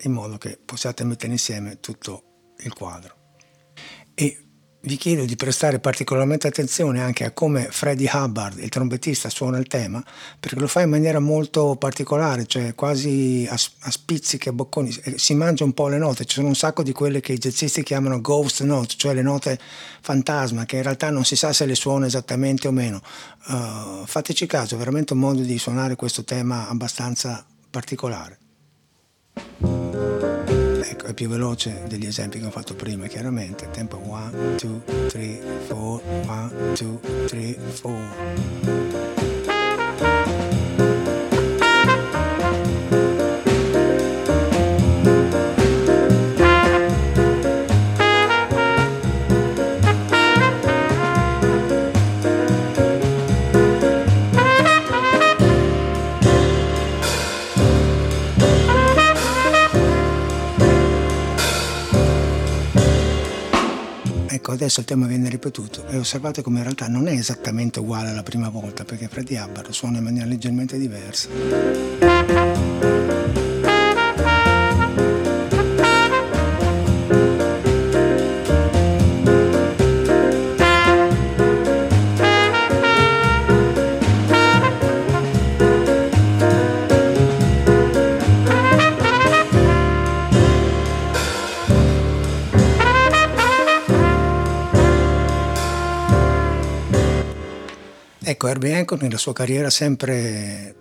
in 0.00 0.10
modo 0.10 0.38
che 0.38 0.58
possiate 0.58 1.04
mettere 1.04 1.30
insieme 1.30 1.78
tutto 1.78 2.54
il 2.64 2.72
quadro. 2.72 3.36
E 4.12 4.41
vi 4.84 4.96
chiedo 4.96 5.24
di 5.24 5.36
prestare 5.36 5.78
particolarmente 5.78 6.48
attenzione 6.48 7.00
anche 7.00 7.24
a 7.24 7.30
come 7.30 7.68
Freddie 7.70 8.10
Hubbard, 8.12 8.58
il 8.58 8.68
trombettista, 8.68 9.28
suona 9.28 9.58
il 9.58 9.66
tema, 9.66 10.02
perché 10.40 10.58
lo 10.58 10.66
fa 10.66 10.80
in 10.80 10.90
maniera 10.90 11.20
molto 11.20 11.76
particolare, 11.76 12.46
cioè 12.46 12.74
quasi 12.74 13.46
a, 13.48 13.54
a 13.54 13.90
spizzichi, 13.90 14.48
a 14.48 14.52
bocconi, 14.52 14.92
si 15.16 15.34
mangia 15.34 15.64
un 15.64 15.72
po' 15.72 15.88
le 15.88 15.98
note, 15.98 16.24
ci 16.24 16.34
sono 16.34 16.48
un 16.48 16.56
sacco 16.56 16.82
di 16.82 16.92
quelle 16.92 17.20
che 17.20 17.32
i 17.32 17.38
jazzisti 17.38 17.82
chiamano 17.82 18.20
ghost 18.20 18.62
note, 18.62 18.94
cioè 18.96 19.14
le 19.14 19.22
note 19.22 19.58
fantasma, 20.00 20.64
che 20.64 20.76
in 20.76 20.82
realtà 20.82 21.10
non 21.10 21.24
si 21.24 21.36
sa 21.36 21.52
se 21.52 21.64
le 21.66 21.74
suona 21.74 22.06
esattamente 22.06 22.66
o 22.66 22.72
meno. 22.72 23.00
Uh, 23.46 24.04
fateci 24.04 24.46
caso, 24.46 24.74
è 24.74 24.78
veramente 24.78 25.12
un 25.12 25.20
modo 25.20 25.42
di 25.42 25.58
suonare 25.58 25.96
questo 25.96 26.24
tema 26.24 26.68
abbastanza 26.68 27.44
particolare 27.70 28.38
è 30.96 31.14
più 31.14 31.28
veloce 31.28 31.82
degli 31.86 32.06
esempi 32.06 32.38
che 32.38 32.46
ho 32.46 32.50
fatto 32.50 32.74
prima, 32.74 33.06
chiaramente. 33.06 33.68
Tempo 33.70 33.98
1, 34.02 34.30
2, 34.60 35.08
3, 35.08 35.40
4, 35.68 36.02
1, 36.26 36.50
2, 36.74 37.26
3, 37.26 37.56
4. 37.80 39.12
Adesso 64.52 64.80
il 64.80 64.86
tema 64.86 65.06
viene 65.06 65.28
ripetuto 65.28 65.86
e 65.88 65.96
osservate 65.98 66.42
come 66.42 66.58
in 66.58 66.64
realtà 66.64 66.88
non 66.88 67.08
è 67.08 67.12
esattamente 67.12 67.80
uguale 67.80 68.10
alla 68.10 68.22
prima 68.22 68.48
volta 68.48 68.84
perché 68.84 69.08
Freddy 69.08 69.36
Hubbard 69.36 69.70
suona 69.70 69.98
in 69.98 70.04
maniera 70.04 70.26
leggermente 70.26 70.78
diversa. 70.78 71.28
Hancock 98.70 99.02
nella 99.02 99.18
sua 99.18 99.32
carriera 99.32 99.66
ha 99.66 99.70
sempre 99.70 100.76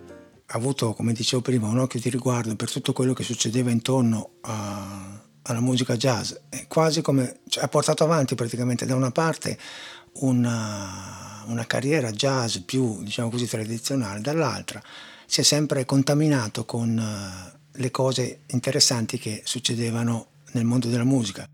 avuto, 0.47 0.93
come 0.93 1.13
dicevo 1.13 1.41
prima, 1.41 1.67
un 1.67 1.79
occhio 1.79 1.99
di 1.99 2.09
riguardo 2.09 2.55
per 2.55 2.69
tutto 2.69 2.93
quello 2.93 3.13
che 3.13 3.23
succedeva 3.23 3.71
intorno 3.71 4.33
a, 4.41 5.21
alla 5.43 5.59
musica 5.61 5.95
jazz, 5.95 6.33
è 6.49 6.67
quasi 6.67 7.01
come 7.01 7.39
cioè, 7.47 7.63
ha 7.63 7.67
portato 7.67 8.03
avanti 8.03 8.35
praticamente 8.35 8.85
da 8.85 8.95
una 8.95 9.11
parte 9.11 9.57
una, 10.13 11.43
una 11.47 11.65
carriera 11.65 12.11
jazz 12.11 12.57
più, 12.57 13.01
diciamo 13.01 13.29
così, 13.29 13.47
tradizionale, 13.47 14.21
dall'altra 14.21 14.81
si 15.25 15.39
è 15.39 15.43
sempre 15.43 15.85
contaminato 15.85 16.65
con 16.65 16.97
uh, 16.97 17.57
le 17.79 17.91
cose 17.91 18.41
interessanti 18.47 19.17
che 19.17 19.41
succedevano 19.45 20.27
nel 20.51 20.65
mondo 20.65 20.89
della 20.89 21.05
musica. 21.05 21.47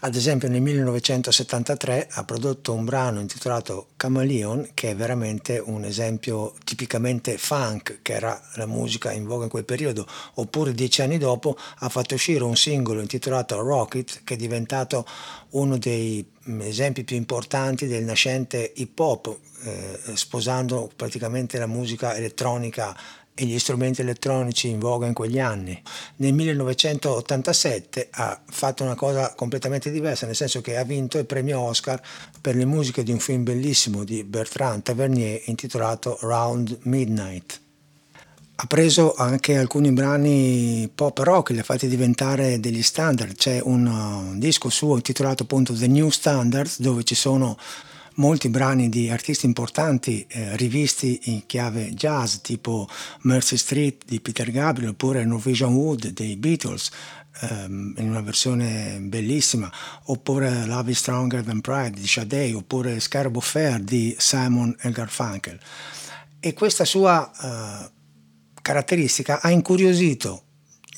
Ad 0.00 0.14
esempio 0.14 0.48
nel 0.48 0.60
1973 0.60 2.06
ha 2.12 2.22
prodotto 2.22 2.72
un 2.72 2.84
brano 2.84 3.18
intitolato 3.18 3.88
Chameleon 3.96 4.68
che 4.72 4.90
è 4.90 4.94
veramente 4.94 5.58
un 5.58 5.82
esempio 5.82 6.54
tipicamente 6.62 7.36
funk 7.36 7.98
che 8.02 8.12
era 8.12 8.40
la 8.54 8.66
musica 8.66 9.10
in 9.10 9.24
voga 9.24 9.44
in 9.44 9.50
quel 9.50 9.64
periodo 9.64 10.06
oppure 10.34 10.72
dieci 10.72 11.02
anni 11.02 11.18
dopo 11.18 11.56
ha 11.78 11.88
fatto 11.88 12.14
uscire 12.14 12.44
un 12.44 12.54
singolo 12.54 13.00
intitolato 13.00 13.60
Rocket 13.60 14.20
che 14.22 14.34
è 14.34 14.36
diventato 14.36 15.04
uno 15.50 15.76
dei 15.78 16.24
mm, 16.48 16.60
esempi 16.60 17.02
più 17.02 17.16
importanti 17.16 17.88
del 17.88 18.04
nascente 18.04 18.72
hip 18.76 18.96
hop 19.00 19.36
eh, 19.64 19.98
sposando 20.14 20.88
praticamente 20.94 21.58
la 21.58 21.66
musica 21.66 22.14
elettronica 22.14 22.96
e 23.38 23.44
gli 23.44 23.58
strumenti 23.60 24.00
elettronici 24.00 24.68
in 24.68 24.80
voga 24.80 25.06
in 25.06 25.14
quegli 25.14 25.38
anni. 25.38 25.80
Nel 26.16 26.32
1987 26.32 28.08
ha 28.10 28.40
fatto 28.44 28.82
una 28.82 28.96
cosa 28.96 29.32
completamente 29.36 29.92
diversa, 29.92 30.26
nel 30.26 30.34
senso 30.34 30.60
che 30.60 30.76
ha 30.76 30.82
vinto 30.82 31.18
il 31.18 31.24
premio 31.24 31.60
Oscar 31.60 32.02
per 32.40 32.56
le 32.56 32.64
musiche 32.64 33.04
di 33.04 33.12
un 33.12 33.20
film 33.20 33.44
bellissimo 33.44 34.02
di 34.02 34.24
Bertrand 34.24 34.82
Tavernier 34.82 35.40
intitolato 35.44 36.18
Round 36.22 36.78
Midnight. 36.82 37.60
Ha 38.56 38.66
preso 38.66 39.14
anche 39.14 39.56
alcuni 39.56 39.92
brani 39.92 40.90
pop 40.92 41.16
rock, 41.18 41.50
li 41.50 41.60
ha 41.60 41.62
fatti 41.62 41.86
diventare 41.86 42.58
degli 42.58 42.82
standard. 42.82 43.36
C'è 43.36 43.60
un, 43.62 43.86
uh, 43.86 44.36
disco 44.36 44.68
suo 44.68 44.96
intitolato 44.96 45.44
appunto 45.44 45.72
The 45.74 45.86
New 45.86 46.08
Standards, 46.08 46.80
dove 46.80 47.04
ci 47.04 47.14
sono 47.14 47.56
molti 48.18 48.48
brani 48.48 48.88
di 48.88 49.10
artisti 49.10 49.46
importanti 49.46 50.24
eh, 50.28 50.56
rivisti 50.56 51.20
in 51.24 51.46
chiave 51.46 51.92
jazz, 51.94 52.36
tipo 52.36 52.88
Mercy 53.22 53.56
Street 53.56 54.04
di 54.06 54.20
Peter 54.20 54.50
Gabriel 54.50 54.90
oppure 54.90 55.24
Norwegian 55.24 55.72
Wood 55.72 56.08
dei 56.08 56.36
Beatles, 56.36 56.90
ehm, 57.40 57.94
in 57.96 58.08
una 58.08 58.20
versione 58.20 58.98
bellissima, 59.00 59.70
oppure 60.04 60.66
Love 60.66 60.90
is 60.90 60.98
Stronger 60.98 61.42
Than 61.42 61.60
Pride 61.60 61.98
di 61.98 62.06
Sade, 62.06 62.52
oppure 62.54 63.00
Scarabo 63.00 63.40
Fair 63.40 63.80
di 63.80 64.14
Simon 64.18 64.74
e 64.80 64.90
Garfunkel. 64.90 65.58
E 66.40 66.54
questa 66.54 66.84
sua 66.84 67.30
eh, 67.30 67.90
caratteristica 68.62 69.40
ha 69.40 69.50
incuriosito 69.50 70.42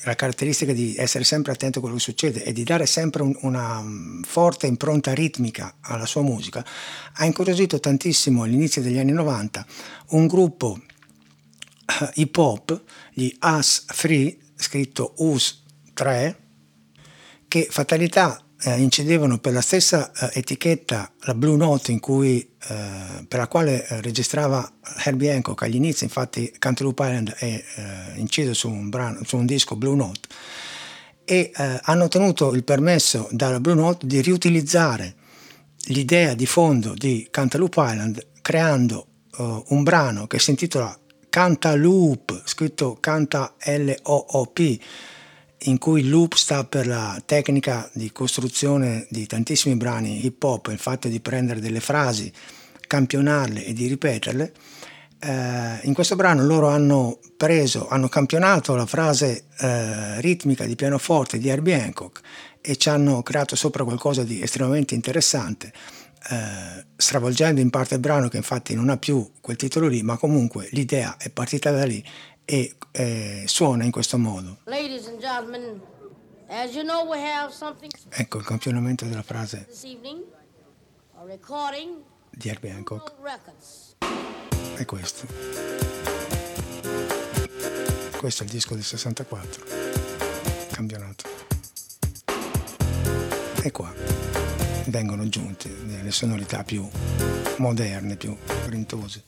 la 0.03 0.15
caratteristica 0.15 0.73
di 0.73 0.95
essere 0.97 1.23
sempre 1.23 1.51
attento 1.51 1.77
a 1.77 1.81
quello 1.81 1.97
che 1.97 2.01
succede 2.01 2.43
e 2.43 2.53
di 2.53 2.63
dare 2.63 2.85
sempre 2.85 3.21
un, 3.21 3.35
una 3.41 3.81
mm, 3.81 4.23
forte 4.23 4.67
impronta 4.67 5.13
ritmica 5.13 5.75
alla 5.81 6.05
sua 6.05 6.21
musica, 6.21 6.65
ha 7.13 7.25
incuriosito 7.25 7.79
tantissimo 7.79 8.43
all'inizio 8.43 8.81
degli 8.81 8.97
anni 8.97 9.11
90 9.11 9.65
un 10.09 10.27
gruppo 10.27 10.79
eh, 10.79 12.11
hip 12.15 12.37
hop, 12.37 12.81
gli 13.13 13.35
Us 13.41 13.85
3, 13.85 14.37
scritto 14.55 15.13
US 15.17 15.63
3, 15.93 16.39
che 17.47 17.67
fatalità 17.69 18.43
eh, 18.63 18.79
incidevano 18.79 19.39
per 19.39 19.53
la 19.53 19.61
stessa 19.61 20.11
eh, 20.11 20.39
etichetta, 20.39 21.11
la 21.21 21.33
Blue 21.33 21.57
Note, 21.57 21.99
cui, 21.99 22.39
eh, 22.39 23.25
per 23.27 23.39
la 23.39 23.47
quale 23.47 23.87
eh, 23.87 24.01
registrava 24.01 24.69
Herbie 25.03 25.33
Hancock 25.33 25.61
agli 25.63 25.75
inizi, 25.75 26.03
infatti 26.03 26.53
Cantaloupe 26.57 27.03
Island 27.03 27.33
è 27.33 27.45
eh, 27.45 28.19
inciso 28.19 28.53
su 28.53 28.69
un, 28.69 28.89
brano, 28.89 29.21
su 29.25 29.37
un 29.37 29.45
disco 29.45 29.75
Blue 29.75 29.95
Note, 29.95 30.27
e 31.25 31.51
eh, 31.55 31.79
hanno 31.83 32.03
ottenuto 32.03 32.53
il 32.53 32.63
permesso 32.63 33.27
dalla 33.31 33.59
Blue 33.59 33.75
Note 33.75 34.05
di 34.05 34.21
riutilizzare 34.21 35.15
l'idea 35.85 36.33
di 36.35 36.45
fondo 36.45 36.93
di 36.93 37.27
Cantaloupe 37.31 37.81
Island 37.81 38.27
creando 38.41 39.05
un 39.37 39.81
brano 39.81 40.27
che 40.27 40.37
si 40.37 40.51
intitola 40.51 40.95
Cantaloupe, 41.29 42.41
scritto 42.43 42.97
Canta 42.99 43.55
L-O-O-P, 43.57 44.79
in 45.63 45.77
cui 45.77 46.01
il 46.01 46.09
loop 46.09 46.33
sta 46.33 46.63
per 46.63 46.87
la 46.87 47.21
tecnica 47.25 47.89
di 47.93 48.11
costruzione 48.11 49.05
di 49.09 49.27
tantissimi 49.27 49.75
brani 49.75 50.25
hip 50.25 50.41
hop, 50.41 50.67
il 50.67 50.79
fatto 50.79 51.07
di 51.07 51.19
prendere 51.19 51.59
delle 51.59 51.79
frasi, 51.79 52.31
campionarle 52.87 53.65
e 53.65 53.73
di 53.73 53.87
ripeterle. 53.87 54.53
Eh, 55.19 55.79
in 55.83 55.93
questo 55.93 56.15
brano 56.15 56.43
loro 56.43 56.69
hanno 56.69 57.19
preso, 57.37 57.87
hanno 57.87 58.07
campionato 58.07 58.75
la 58.75 58.87
frase 58.87 59.45
eh, 59.59 60.19
ritmica 60.19 60.65
di 60.65 60.75
pianoforte 60.75 61.37
di 61.37 61.47
Herbie 61.47 61.79
Hancock 61.79 62.21
e 62.59 62.75
ci 62.77 62.89
hanno 62.89 63.21
creato 63.21 63.55
sopra 63.55 63.83
qualcosa 63.83 64.23
di 64.23 64.41
estremamente 64.41 64.95
interessante, 64.95 65.71
eh, 66.29 66.85
stravolgendo 66.95 67.61
in 67.61 67.69
parte 67.69 67.95
il 67.95 67.99
brano 67.99 68.29
che 68.29 68.37
infatti 68.37 68.73
non 68.73 68.89
ha 68.89 68.97
più 68.97 69.31
quel 69.41 69.57
titolo 69.57 69.87
lì, 69.87 70.01
ma 70.01 70.17
comunque 70.17 70.67
l'idea 70.71 71.17
è 71.17 71.29
partita 71.29 71.69
da 71.69 71.85
lì 71.85 72.03
e 72.51 72.75
eh, 72.91 73.43
suona 73.47 73.85
in 73.85 73.91
questo 73.91 74.17
modo. 74.17 74.57
You 76.69 76.83
know 76.83 77.09
ecco 78.09 78.39
il 78.39 78.43
campionamento 78.43 79.05
della 79.05 79.23
frase 79.23 79.65
di 82.29 82.49
Herbie 82.49 82.71
Hancock. 82.71 83.13
È 84.75 84.83
questo. 84.83 85.27
Questo 88.17 88.43
è 88.43 88.45
il 88.45 88.51
disco 88.51 88.73
del 88.73 88.83
64, 88.83 89.65
campionato. 90.73 91.29
E 93.63 93.71
qua 93.71 93.93
vengono 94.87 95.21
aggiunte 95.21 95.69
le 95.85 96.11
sonorità 96.11 96.65
più 96.65 96.85
moderne, 97.59 98.17
più 98.17 98.35
grintosi. 98.65 99.23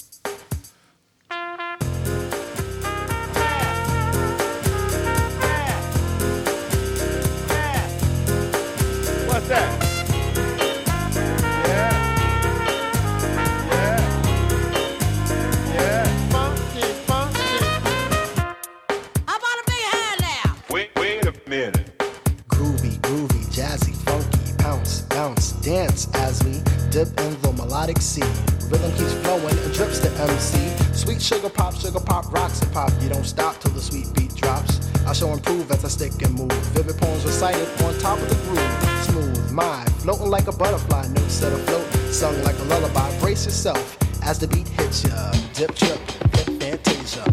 that? 9.54 9.84
Groovy, 22.50 22.98
groovy, 23.02 23.46
jazzy, 23.54 23.94
funky, 24.06 24.54
bounce, 24.58 25.02
bounce, 25.02 25.52
dance 25.62 26.08
as 26.16 26.44
we 26.44 26.54
dip 26.90 27.08
in 27.20 27.40
the 27.42 27.54
melodic 27.56 28.02
sea. 28.02 28.22
Rhythm 28.72 28.92
keeps 28.94 29.14
flowing 29.22 29.58
and 29.58 29.74
drips 29.74 30.00
to 30.00 30.10
MC. 30.10 30.58
Sweet 30.94 31.22
sugar 31.22 31.50
pop, 31.50 31.76
sugar 31.76 32.00
pop, 32.00 32.34
rocks 32.34 32.62
and 32.62 32.74
pop. 32.74 32.92
You 33.02 33.10
don't 33.10 33.26
stop 33.26 33.60
till 33.60 33.72
the 33.72 33.82
sweet 33.82 34.08
beat 34.16 34.34
drops. 34.34 34.80
I 35.06 35.14
shall 35.14 35.34
improve 35.34 35.70
as 35.72 35.86
I 35.86 35.90
stick 35.90 36.14
and 36.24 36.34
move. 36.34 36.52
Vivid 36.74 36.98
poems 36.98 37.24
recited 37.24 37.68
on 37.84 37.98
top 38.00 38.20
of 38.20 38.30
the 38.30 38.36
groove. 38.48 38.93
My 39.54 39.86
floating 40.02 40.32
like 40.32 40.48
a 40.48 40.52
butterfly, 40.52 41.10
notes 41.10 41.36
set 41.36 41.54
afloat, 41.54 41.86
sung 42.12 42.34
like 42.42 42.58
a 42.58 42.64
lullaby. 42.64 43.08
Brace 43.20 43.46
yourself 43.46 43.98
as 44.24 44.40
the 44.40 44.48
beat 44.48 44.68
hits 44.70 45.04
ya. 45.04 45.32
Dip, 45.54 45.76
trip, 45.76 46.00
hip, 46.34 46.60
fantasia. 46.60 47.24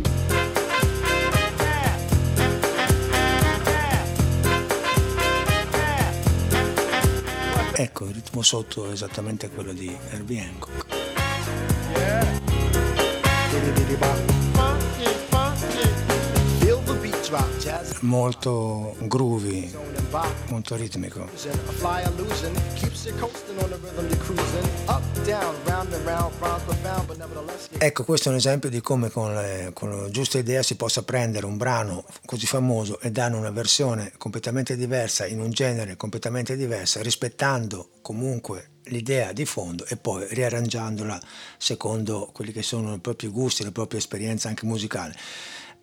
Ecco, 7.73 8.05
il 8.05 8.15
ritmo 8.15 8.43
sotto 8.43 8.87
è 8.91 8.93
esattamente 8.93 9.49
quello 9.49 9.73
di 9.73 9.97
Herbie 10.11 10.43
Hancock. 10.43 10.99
Molto 18.01 18.95
groovy. 18.99 20.00
Molto 20.49 20.75
ritmico. 20.75 21.29
Ecco, 27.79 28.05
questo 28.05 28.29
è 28.29 28.33
un 28.33 28.39
esempio 28.39 28.69
di 28.69 28.81
come 28.81 29.11
con, 29.11 29.33
le- 29.35 29.71
con 29.73 29.91
la 29.91 30.11
giusta 30.11 30.39
idea 30.39 30.63
si 30.63 30.75
possa 30.75 31.03
prendere 31.03 31.47
un 31.47 31.57
brano 31.57 32.05
così 32.27 32.47
famoso 32.47 33.01
e 33.01 33.11
darne 33.11 33.37
una 33.37 33.51
versione 33.51 34.13
completamente 34.19 34.77
diversa, 34.77 35.27
in 35.27 35.41
un 35.41 35.51
genere 35.51 35.97
completamente 35.97 36.57
diverso, 36.57 37.01
rispettando 37.03 37.91
comunque 38.03 38.71
l'idea 38.85 39.33
di 39.33 39.45
fondo 39.45 39.85
e 39.87 39.97
poi 39.97 40.27
riarrangiandola 40.29 41.21
secondo 41.59 42.31
quelli 42.33 42.51
che 42.51 42.63
sono 42.63 42.95
i 42.95 42.99
propri 42.99 43.29
gusti, 43.29 43.63
le 43.63 43.71
proprie 43.71 44.01
esperienze 44.01 44.49
anche 44.49 44.67
musicali. 44.67 45.15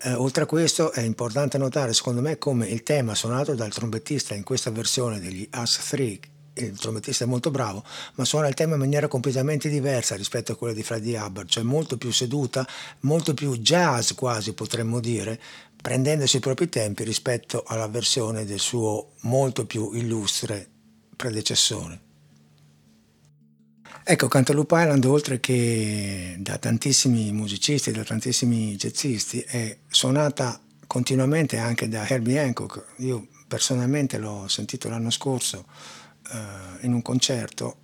Eh, 0.00 0.12
oltre 0.14 0.44
a 0.44 0.46
questo 0.46 0.92
è 0.92 1.00
importante 1.00 1.58
notare 1.58 1.92
secondo 1.92 2.20
me 2.20 2.38
come 2.38 2.68
il 2.68 2.84
tema 2.84 3.16
suonato 3.16 3.54
dal 3.54 3.72
trombettista 3.72 4.34
in 4.34 4.44
questa 4.44 4.70
versione 4.70 5.18
degli 5.18 5.48
Us 5.52 5.80
3 5.88 6.20
il 6.54 6.78
trombettista 6.78 7.24
è 7.24 7.26
molto 7.26 7.50
bravo, 7.50 7.84
ma 8.14 8.24
suona 8.24 8.48
il 8.48 8.54
tema 8.54 8.74
in 8.74 8.80
maniera 8.80 9.06
completamente 9.06 9.68
diversa 9.68 10.16
rispetto 10.16 10.52
a 10.52 10.56
quella 10.56 10.74
di 10.74 10.82
Freddie 10.82 11.18
Hubbard, 11.18 11.48
cioè 11.48 11.62
molto 11.62 11.96
più 11.96 12.10
seduta, 12.10 12.66
molto 13.00 13.32
più 13.34 13.56
jazz 13.58 14.12
quasi 14.12 14.54
potremmo 14.54 14.98
dire, 14.98 15.38
prendendosi 15.80 16.38
i 16.38 16.40
propri 16.40 16.68
tempi 16.68 17.04
rispetto 17.04 17.62
alla 17.66 17.86
versione 17.86 18.44
del 18.44 18.58
suo 18.58 19.12
molto 19.20 19.66
più 19.66 19.92
illustre 19.92 20.68
predecessore. 21.14 22.07
Ecco, 24.10 24.26
Cantaloupe 24.26 24.74
Island, 24.74 25.04
oltre 25.04 25.38
che 25.38 26.34
da 26.38 26.56
tantissimi 26.56 27.30
musicisti, 27.30 27.90
da 27.90 28.04
tantissimi 28.04 28.74
jazzisti, 28.74 29.40
è 29.40 29.76
suonata 29.86 30.58
continuamente 30.86 31.58
anche 31.58 31.90
da 31.90 32.08
Herbie 32.08 32.40
Hancock. 32.40 32.94
Io 33.00 33.26
personalmente 33.46 34.16
l'ho 34.16 34.48
sentito 34.48 34.88
l'anno 34.88 35.10
scorso 35.10 35.66
eh, 36.32 36.86
in 36.86 36.94
un 36.94 37.02
concerto 37.02 37.76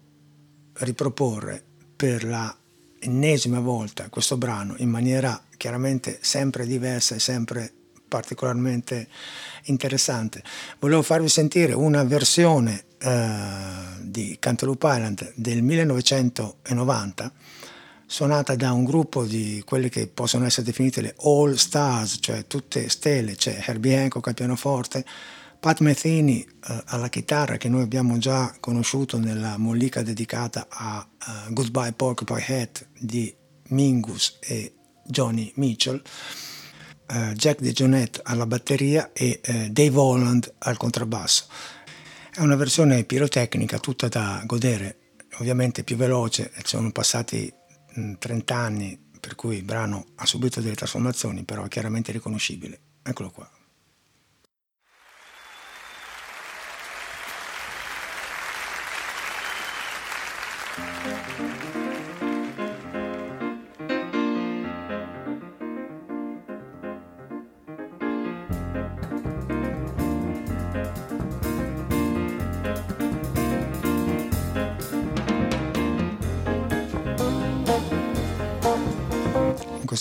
riproporre 0.79 1.63
per 1.95 2.25
la 2.25 2.57
ennesima 3.01 3.61
volta 3.61 4.09
questo 4.09 4.39
brano 4.39 4.77
in 4.79 4.89
maniera 4.89 5.39
chiaramente 5.59 6.21
sempre 6.23 6.65
diversa 6.65 7.17
e 7.17 7.19
sempre 7.19 7.71
particolarmente 8.09 9.09
interessante. 9.65 10.43
Volevo 10.79 11.03
farvi 11.03 11.29
sentire 11.29 11.73
una 11.73 12.05
versione 12.05 12.85
eh, 12.99 14.03
di 14.03 14.37
Cantaloupe 14.39 14.87
Island 14.87 15.33
del 15.35 15.63
1990 15.63 17.33
suonata 18.07 18.55
da 18.55 18.73
un 18.73 18.85
gruppo 18.85 19.25
di 19.25 19.63
quelle 19.65 19.89
che 19.89 20.07
possono 20.07 20.45
essere 20.45 20.67
definite 20.67 21.01
le 21.01 21.15
All 21.25 21.55
Stars, 21.55 22.19
cioè 22.21 22.47
tutte 22.47 22.89
stelle, 22.89 23.35
c'è 23.35 23.63
Herbie 23.67 23.97
Hancock 23.99 24.29
al 24.29 24.35
pianoforte, 24.35 25.05
Pat 25.59 25.81
Metheny 25.81 26.47
eh, 26.69 26.83
alla 26.87 27.09
chitarra 27.09 27.57
che 27.57 27.69
noi 27.69 27.83
abbiamo 27.83 28.19
già 28.19 28.55
conosciuto 28.61 29.19
nella 29.19 29.57
mollica 29.57 30.03
dedicata 30.03 30.67
a 30.69 31.07
uh, 31.49 31.53
Goodbye 31.53 31.93
Porcupine 31.93 32.45
Hat 32.47 32.87
di 32.99 33.35
Mingus 33.69 34.37
e 34.41 34.75
Johnny 35.05 35.51
Mitchell, 35.57 36.03
eh, 37.07 37.33
Jack 37.35 37.61
DeJohnette 37.61 38.21
alla 38.25 38.47
batteria 38.47 39.13
e 39.13 39.41
eh, 39.43 39.71
Dave 39.71 39.99
Holland 39.99 40.55
al 40.59 40.77
contrabbasso. 40.77 41.47
È 42.33 42.41
una 42.41 42.57
versione 42.57 43.05
pirotecnica 43.05 43.79
tutta 43.79 44.09
da 44.09 44.43
godere, 44.45 45.15
ovviamente 45.39 45.85
più 45.85 45.97
veloce, 45.97 46.53
sono 46.65 46.91
passati 46.91 47.53
mh, 47.95 48.15
30 48.19 48.55
anni 48.57 49.03
per 49.21 49.37
cui 49.37 49.57
il 49.57 49.63
brano 49.63 50.07
ha 50.17 50.27
subito 50.27 50.61
delle 50.61 50.75
trasformazioni, 50.75 51.45
però 51.45 51.65
è 51.65 51.69
chiaramente 51.69 52.13
riconoscibile. 52.13 52.79
Eccolo 53.03 53.31
qua. 53.31 53.51
In 61.39 61.54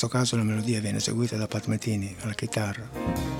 questo 0.03 0.07
caso 0.07 0.35
la 0.35 0.43
melodia 0.43 0.81
viene 0.81 0.97
eseguita 0.97 1.37
da 1.37 1.47
Pat 1.47 1.67
Metini 1.67 2.13
alla 2.19 2.33
chitarra. 2.33 3.32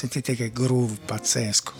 Sentite 0.00 0.34
che 0.34 0.50
groove 0.50 0.96
pazzesco. 1.04 1.74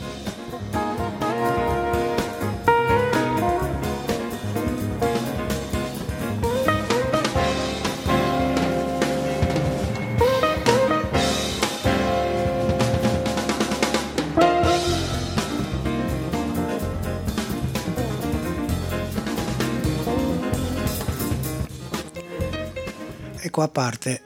E 23.40 23.48
qua 23.48 23.68
parte 23.68 24.22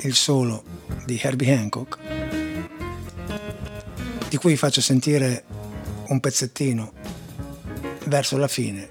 il 0.00 0.14
solo 0.14 0.62
di 1.06 1.18
Herbie 1.22 1.54
Hancock, 1.54 2.01
di 4.32 4.38
cui 4.38 4.52
vi 4.52 4.56
faccio 4.56 4.80
sentire 4.80 5.44
un 6.08 6.18
pezzettino 6.18 6.94
verso 8.06 8.38
la 8.38 8.48
fine, 8.48 8.88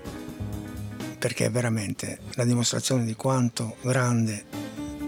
perché 1.18 1.46
è 1.46 1.50
veramente 1.50 2.20
la 2.36 2.46
dimostrazione 2.46 3.06
di 3.06 3.16
quanto 3.16 3.78
grande 3.82 4.46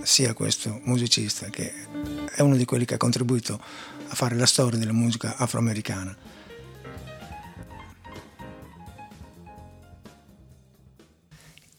sia 0.01 0.33
questo 0.33 0.81
musicista, 0.85 1.51
che 1.51 1.71
è 2.33 2.41
uno 2.41 2.55
di 2.55 2.65
quelli 2.65 2.83
che 2.83 2.95
ha 2.95 2.97
contribuito 2.97 3.61
a 4.07 4.15
fare 4.15 4.33
la 4.33 4.47
storia 4.47 4.79
della 4.79 4.91
musica 4.91 5.37
afroamericana. 5.37 6.17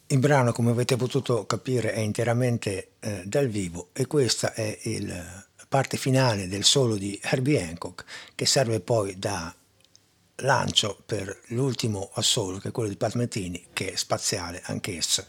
Il 0.07 0.19
brano, 0.19 0.53
come 0.53 0.71
avete 0.71 0.95
potuto 0.95 1.45
capire, 1.45 1.91
è 1.91 1.99
interamente 1.99 2.91
eh, 3.01 3.23
dal 3.25 3.49
vivo 3.49 3.89
e 3.91 4.07
questa 4.07 4.53
è 4.53 4.79
il, 4.83 5.45
parte 5.75 5.97
finale 5.97 6.47
del 6.47 6.63
solo 6.63 6.95
di 6.95 7.19
Herbie 7.21 7.61
Hancock 7.61 8.05
che 8.33 8.45
serve 8.45 8.79
poi 8.79 9.19
da 9.19 9.53
lancio 10.37 10.97
per 11.05 11.41
l'ultimo 11.47 12.11
assolo, 12.13 12.59
che 12.59 12.69
è 12.69 12.71
quello 12.71 12.87
di 12.87 12.95
Pat 12.95 13.15
Metini, 13.15 13.61
che 13.73 13.91
è 13.91 13.95
spaziale 13.97 14.61
anch'esso. 14.63 15.25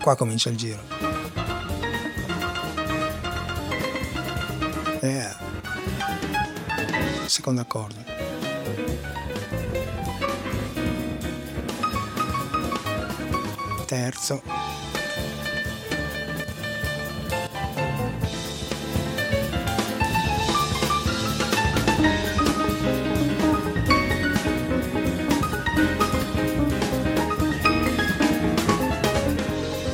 Qua 0.00 0.14
comincia 0.14 0.50
il 0.50 0.56
giro. 0.56 1.05
Yeah. 5.06 5.36
Secondo 7.28 7.60
accordo. 7.60 7.94
Terzo. 13.86 14.42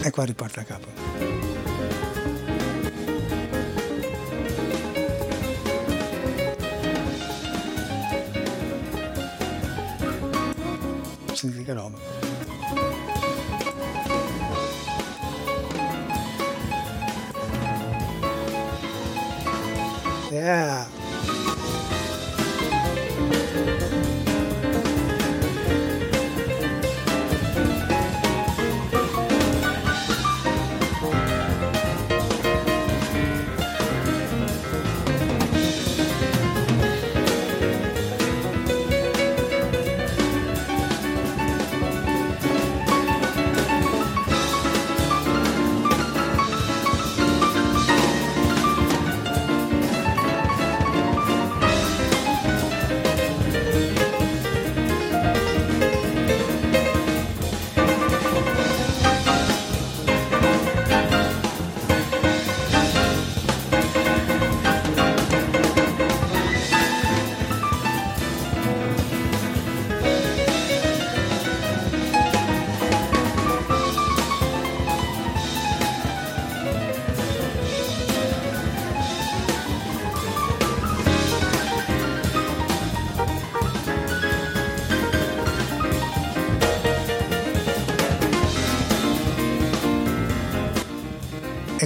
E 0.02 0.10
qua 0.10 0.24
riparte 0.24 0.60
a 0.60 0.64
capo. 0.64 1.01
Sentite 11.42 11.64
che 11.64 11.72
roba. 11.72 11.98
Yeah. 20.30 20.91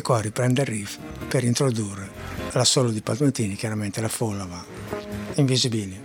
Qua 0.07 0.21
riprende 0.21 0.61
il 0.61 0.69
riff 0.69 0.99
per 1.27 1.43
introdurre 1.43 2.09
l'assolo 2.53 2.93
di 2.93 3.01
Palmettini, 3.01 3.57
chiaramente 3.57 4.01
la 4.01 4.07
folla 4.07 4.45
va 4.45 4.65
invisibili. 5.35 6.01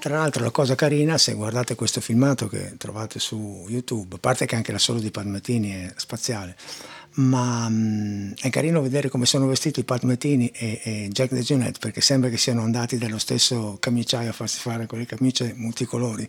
Tra 0.00 0.16
l'altro 0.16 0.42
la 0.42 0.50
cosa 0.50 0.74
carina, 0.74 1.16
se 1.16 1.34
guardate 1.34 1.76
questo 1.76 2.00
filmato 2.00 2.48
che 2.48 2.74
trovate 2.76 3.20
su 3.20 3.64
YouTube, 3.68 4.16
a 4.16 4.18
parte 4.18 4.44
che 4.44 4.56
anche 4.56 4.72
l'assolo 4.72 4.98
di 4.98 5.12
Palmettini 5.12 5.70
è 5.70 5.92
spaziale, 5.94 6.56
ma 7.18 7.68
mh, 7.68 8.34
è 8.40 8.50
carino 8.50 8.80
vedere 8.80 9.08
come 9.08 9.26
sono 9.26 9.46
vestiti 9.46 9.84
Palmettini 9.84 10.48
e, 10.48 10.80
e 10.82 11.08
Jack 11.10 11.32
De 11.32 11.42
Junette 11.42 11.78
perché 11.78 12.00
sembra 12.00 12.30
che 12.30 12.36
siano 12.36 12.62
andati 12.62 12.96
dallo 12.96 13.18
stesso 13.18 13.76
camiciaio 13.80 14.30
a 14.30 14.32
farsi 14.32 14.60
fare 14.60 14.86
quelle 14.86 15.06
camicie 15.06 15.52
multicolori 15.56 16.28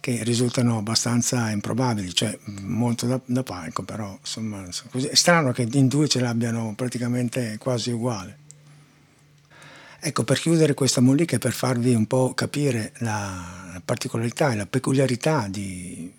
che 0.00 0.22
risultano 0.22 0.76
abbastanza 0.76 1.50
improbabili, 1.50 2.12
cioè 2.12 2.36
molto 2.60 3.06
da, 3.06 3.18
da 3.24 3.42
palco, 3.42 3.84
però 3.84 4.14
insomma 4.20 4.62
così. 4.90 5.06
è 5.06 5.14
strano 5.14 5.50
che 5.52 5.66
in 5.70 5.88
due 5.88 6.08
ce 6.08 6.20
l'abbiano 6.20 6.74
praticamente 6.76 7.56
quasi 7.58 7.90
uguale. 7.90 8.38
Ecco, 10.00 10.24
per 10.24 10.38
chiudere 10.38 10.74
questa 10.74 11.00
mollica 11.00 11.36
e 11.36 11.38
per 11.38 11.52
farvi 11.52 11.94
un 11.94 12.06
po' 12.06 12.34
capire 12.34 12.92
la 12.98 13.80
particolarità 13.82 14.52
e 14.52 14.56
la 14.56 14.66
peculiarità 14.66 15.46
di 15.48 16.12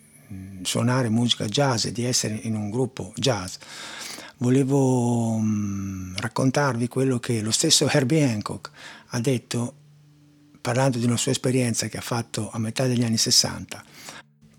suonare 0.63 1.09
musica 1.09 1.45
jazz 1.45 1.85
e 1.85 1.91
di 1.91 2.03
essere 2.03 2.39
in 2.43 2.55
un 2.55 2.69
gruppo 2.69 3.13
jazz, 3.15 3.55
volevo 4.37 5.37
mh, 5.37 6.15
raccontarvi 6.17 6.87
quello 6.87 7.19
che 7.19 7.41
lo 7.41 7.51
stesso 7.51 7.87
Herbie 7.91 8.23
Hancock 8.23 8.71
ha 9.07 9.19
detto 9.19 9.75
parlando 10.61 10.97
di 10.97 11.05
una 11.05 11.17
sua 11.17 11.31
esperienza 11.31 11.87
che 11.87 11.97
ha 11.97 12.01
fatto 12.01 12.49
a 12.51 12.57
metà 12.57 12.87
degli 12.87 13.03
anni 13.03 13.17
60, 13.17 13.83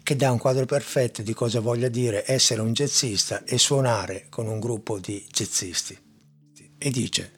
che 0.05 0.15
dà 0.15 0.31
un 0.31 0.39
quadro 0.39 0.65
perfetto 0.65 1.23
di 1.23 1.35
cosa 1.35 1.59
voglia 1.59 1.89
dire 1.89 2.23
essere 2.31 2.61
un 2.61 2.73
jazzista 2.73 3.43
e 3.43 3.59
suonare 3.59 4.27
con 4.29 4.47
un 4.47 4.61
gruppo 4.61 5.01
di 5.01 5.27
jazzisti. 5.29 5.99
E 6.79 6.91
dice, 6.91 7.33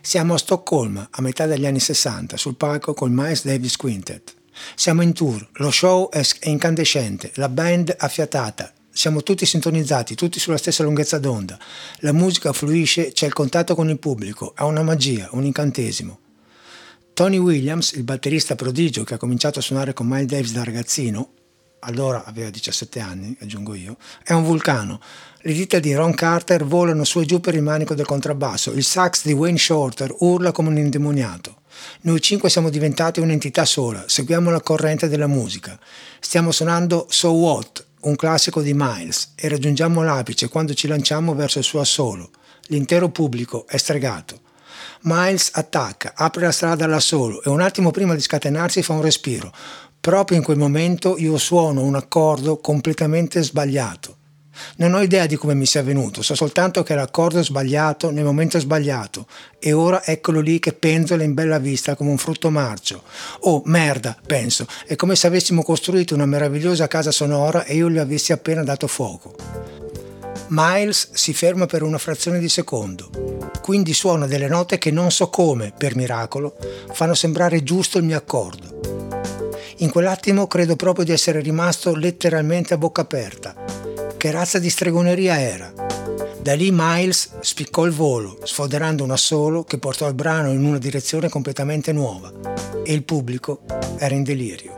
siamo 0.00 0.32
a 0.32 0.38
Stoccolma 0.38 1.08
a 1.10 1.20
metà 1.20 1.44
degli 1.44 1.66
anni 1.66 1.78
60 1.78 2.38
sul 2.38 2.56
palco 2.56 2.94
col 2.94 3.10
Miles 3.10 3.44
Davis 3.44 3.76
Quintet. 3.76 4.34
Siamo 4.74 5.02
in 5.02 5.12
tour, 5.12 5.46
lo 5.54 5.70
show 5.70 6.10
è 6.10 6.22
incandescente, 6.42 7.32
la 7.34 7.48
band 7.48 7.94
affiatata, 7.98 8.72
siamo 8.92 9.22
tutti 9.22 9.46
sintonizzati, 9.46 10.14
tutti 10.14 10.40
sulla 10.40 10.56
stessa 10.56 10.82
lunghezza 10.82 11.18
d'onda. 11.18 11.58
La 11.98 12.12
musica 12.12 12.52
fluisce, 12.52 13.12
c'è 13.12 13.26
il 13.26 13.32
contatto 13.32 13.74
con 13.74 13.88
il 13.88 13.98
pubblico, 13.98 14.52
ha 14.56 14.64
una 14.64 14.82
magia, 14.82 15.28
un 15.32 15.44
incantesimo. 15.44 16.18
Tony 17.14 17.38
Williams, 17.38 17.92
il 17.92 18.02
batterista 18.02 18.56
prodigio 18.56 19.04
che 19.04 19.14
ha 19.14 19.18
cominciato 19.18 19.58
a 19.58 19.62
suonare 19.62 19.92
con 19.92 20.06
Miles 20.06 20.26
Davis 20.26 20.52
da 20.52 20.64
ragazzino, 20.64 21.32
allora 21.80 22.24
aveva 22.24 22.50
17 22.50 23.00
anni, 23.00 23.36
aggiungo 23.40 23.74
io, 23.74 23.96
è 24.22 24.32
un 24.32 24.42
vulcano. 24.42 25.00
Le 25.42 25.52
dita 25.52 25.78
di 25.78 25.94
Ron 25.94 26.14
Carter 26.14 26.64
volano 26.64 27.04
su 27.04 27.20
e 27.20 27.24
giù 27.24 27.40
per 27.40 27.54
il 27.54 27.62
manico 27.62 27.94
del 27.94 28.06
contrabbasso, 28.06 28.72
il 28.72 28.84
sax 28.84 29.24
di 29.24 29.32
Wayne 29.32 29.58
Shorter 29.58 30.14
urla 30.18 30.52
come 30.52 30.68
un 30.68 30.78
indemoniato. 30.78 31.59
Noi 32.02 32.20
cinque 32.20 32.50
siamo 32.50 32.70
diventati 32.70 33.20
un'entità 33.20 33.64
sola, 33.64 34.04
seguiamo 34.06 34.50
la 34.50 34.60
corrente 34.60 35.08
della 35.08 35.26
musica. 35.26 35.78
Stiamo 36.18 36.52
suonando 36.52 37.06
So 37.08 37.32
What, 37.32 37.84
un 38.02 38.16
classico 38.16 38.62
di 38.62 38.72
Miles, 38.74 39.32
e 39.36 39.48
raggiungiamo 39.48 40.02
l'apice 40.02 40.48
quando 40.48 40.74
ci 40.74 40.86
lanciamo 40.86 41.34
verso 41.34 41.58
il 41.58 41.64
suo 41.64 41.80
assolo. 41.80 42.30
L'intero 42.66 43.08
pubblico 43.10 43.66
è 43.66 43.76
stregato. 43.76 44.40
Miles 45.02 45.50
attacca, 45.54 46.12
apre 46.14 46.42
la 46.42 46.52
strada 46.52 46.84
all'assolo 46.84 47.42
e 47.42 47.48
un 47.48 47.60
attimo 47.60 47.90
prima 47.90 48.14
di 48.14 48.20
scatenarsi 48.20 48.82
fa 48.82 48.92
un 48.92 49.02
respiro. 49.02 49.52
Proprio 50.00 50.38
in 50.38 50.44
quel 50.44 50.58
momento 50.58 51.16
io 51.18 51.36
suono 51.38 51.82
un 51.82 51.94
accordo 51.94 52.58
completamente 52.58 53.42
sbagliato. 53.42 54.16
Non 54.76 54.94
ho 54.94 55.02
idea 55.02 55.26
di 55.26 55.36
come 55.36 55.54
mi 55.54 55.66
sia 55.66 55.82
venuto, 55.82 56.22
so 56.22 56.34
soltanto 56.34 56.82
che 56.82 56.94
l'accordo 56.94 57.38
è 57.38 57.44
sbagliato 57.44 58.10
nel 58.10 58.24
momento 58.24 58.58
sbagliato 58.58 59.26
e 59.58 59.72
ora 59.72 60.04
eccolo 60.04 60.40
lì 60.40 60.58
che 60.58 60.72
penzola 60.72 61.22
in 61.22 61.34
bella 61.34 61.58
vista 61.58 61.94
come 61.94 62.10
un 62.10 62.18
frutto 62.18 62.50
marcio. 62.50 63.02
Oh 63.40 63.62
merda, 63.66 64.16
penso, 64.26 64.66
è 64.86 64.96
come 64.96 65.16
se 65.16 65.26
avessimo 65.26 65.62
costruito 65.62 66.14
una 66.14 66.26
meravigliosa 66.26 66.88
casa 66.88 67.10
sonora 67.10 67.64
e 67.64 67.74
io 67.74 67.90
gli 67.90 67.98
avessi 67.98 68.32
appena 68.32 68.64
dato 68.64 68.86
fuoco. 68.86 69.34
Miles 70.48 71.10
si 71.12 71.32
ferma 71.32 71.66
per 71.66 71.82
una 71.82 71.98
frazione 71.98 72.40
di 72.40 72.48
secondo, 72.48 73.08
quindi 73.62 73.94
suona 73.94 74.26
delle 74.26 74.48
note 74.48 74.78
che 74.78 74.90
non 74.90 75.12
so 75.12 75.28
come, 75.28 75.72
per 75.76 75.94
miracolo, 75.94 76.56
fanno 76.92 77.14
sembrare 77.14 77.62
giusto 77.62 77.98
il 77.98 78.04
mio 78.04 78.16
accordo. 78.16 78.78
In 79.76 79.90
quell'attimo 79.90 80.46
credo 80.46 80.76
proprio 80.76 81.04
di 81.04 81.12
essere 81.12 81.40
rimasto 81.40 81.94
letteralmente 81.94 82.74
a 82.74 82.78
bocca 82.78 83.02
aperta. 83.02 83.69
Che 84.20 84.30
razza 84.30 84.58
di 84.58 84.68
stregoneria 84.68 85.40
era? 85.40 85.72
Da 86.42 86.54
lì 86.54 86.68
Miles 86.70 87.38
spiccò 87.40 87.86
il 87.86 87.92
volo, 87.92 88.36
sfoderando 88.42 89.02
un 89.02 89.12
assolo 89.12 89.64
che 89.64 89.78
portò 89.78 90.06
il 90.08 90.12
brano 90.12 90.50
in 90.50 90.62
una 90.62 90.76
direzione 90.76 91.30
completamente 91.30 91.90
nuova 91.90 92.30
e 92.84 92.92
il 92.92 93.02
pubblico 93.02 93.62
era 93.96 94.14
in 94.14 94.22
delirio. 94.22 94.74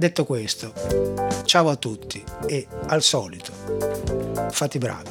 Detto 0.00 0.24
questo, 0.24 0.72
ciao 1.44 1.68
a 1.68 1.76
tutti 1.76 2.24
e 2.46 2.66
al 2.86 3.02
solito, 3.02 3.52
fate 4.50 4.78
bravi. 4.78 5.10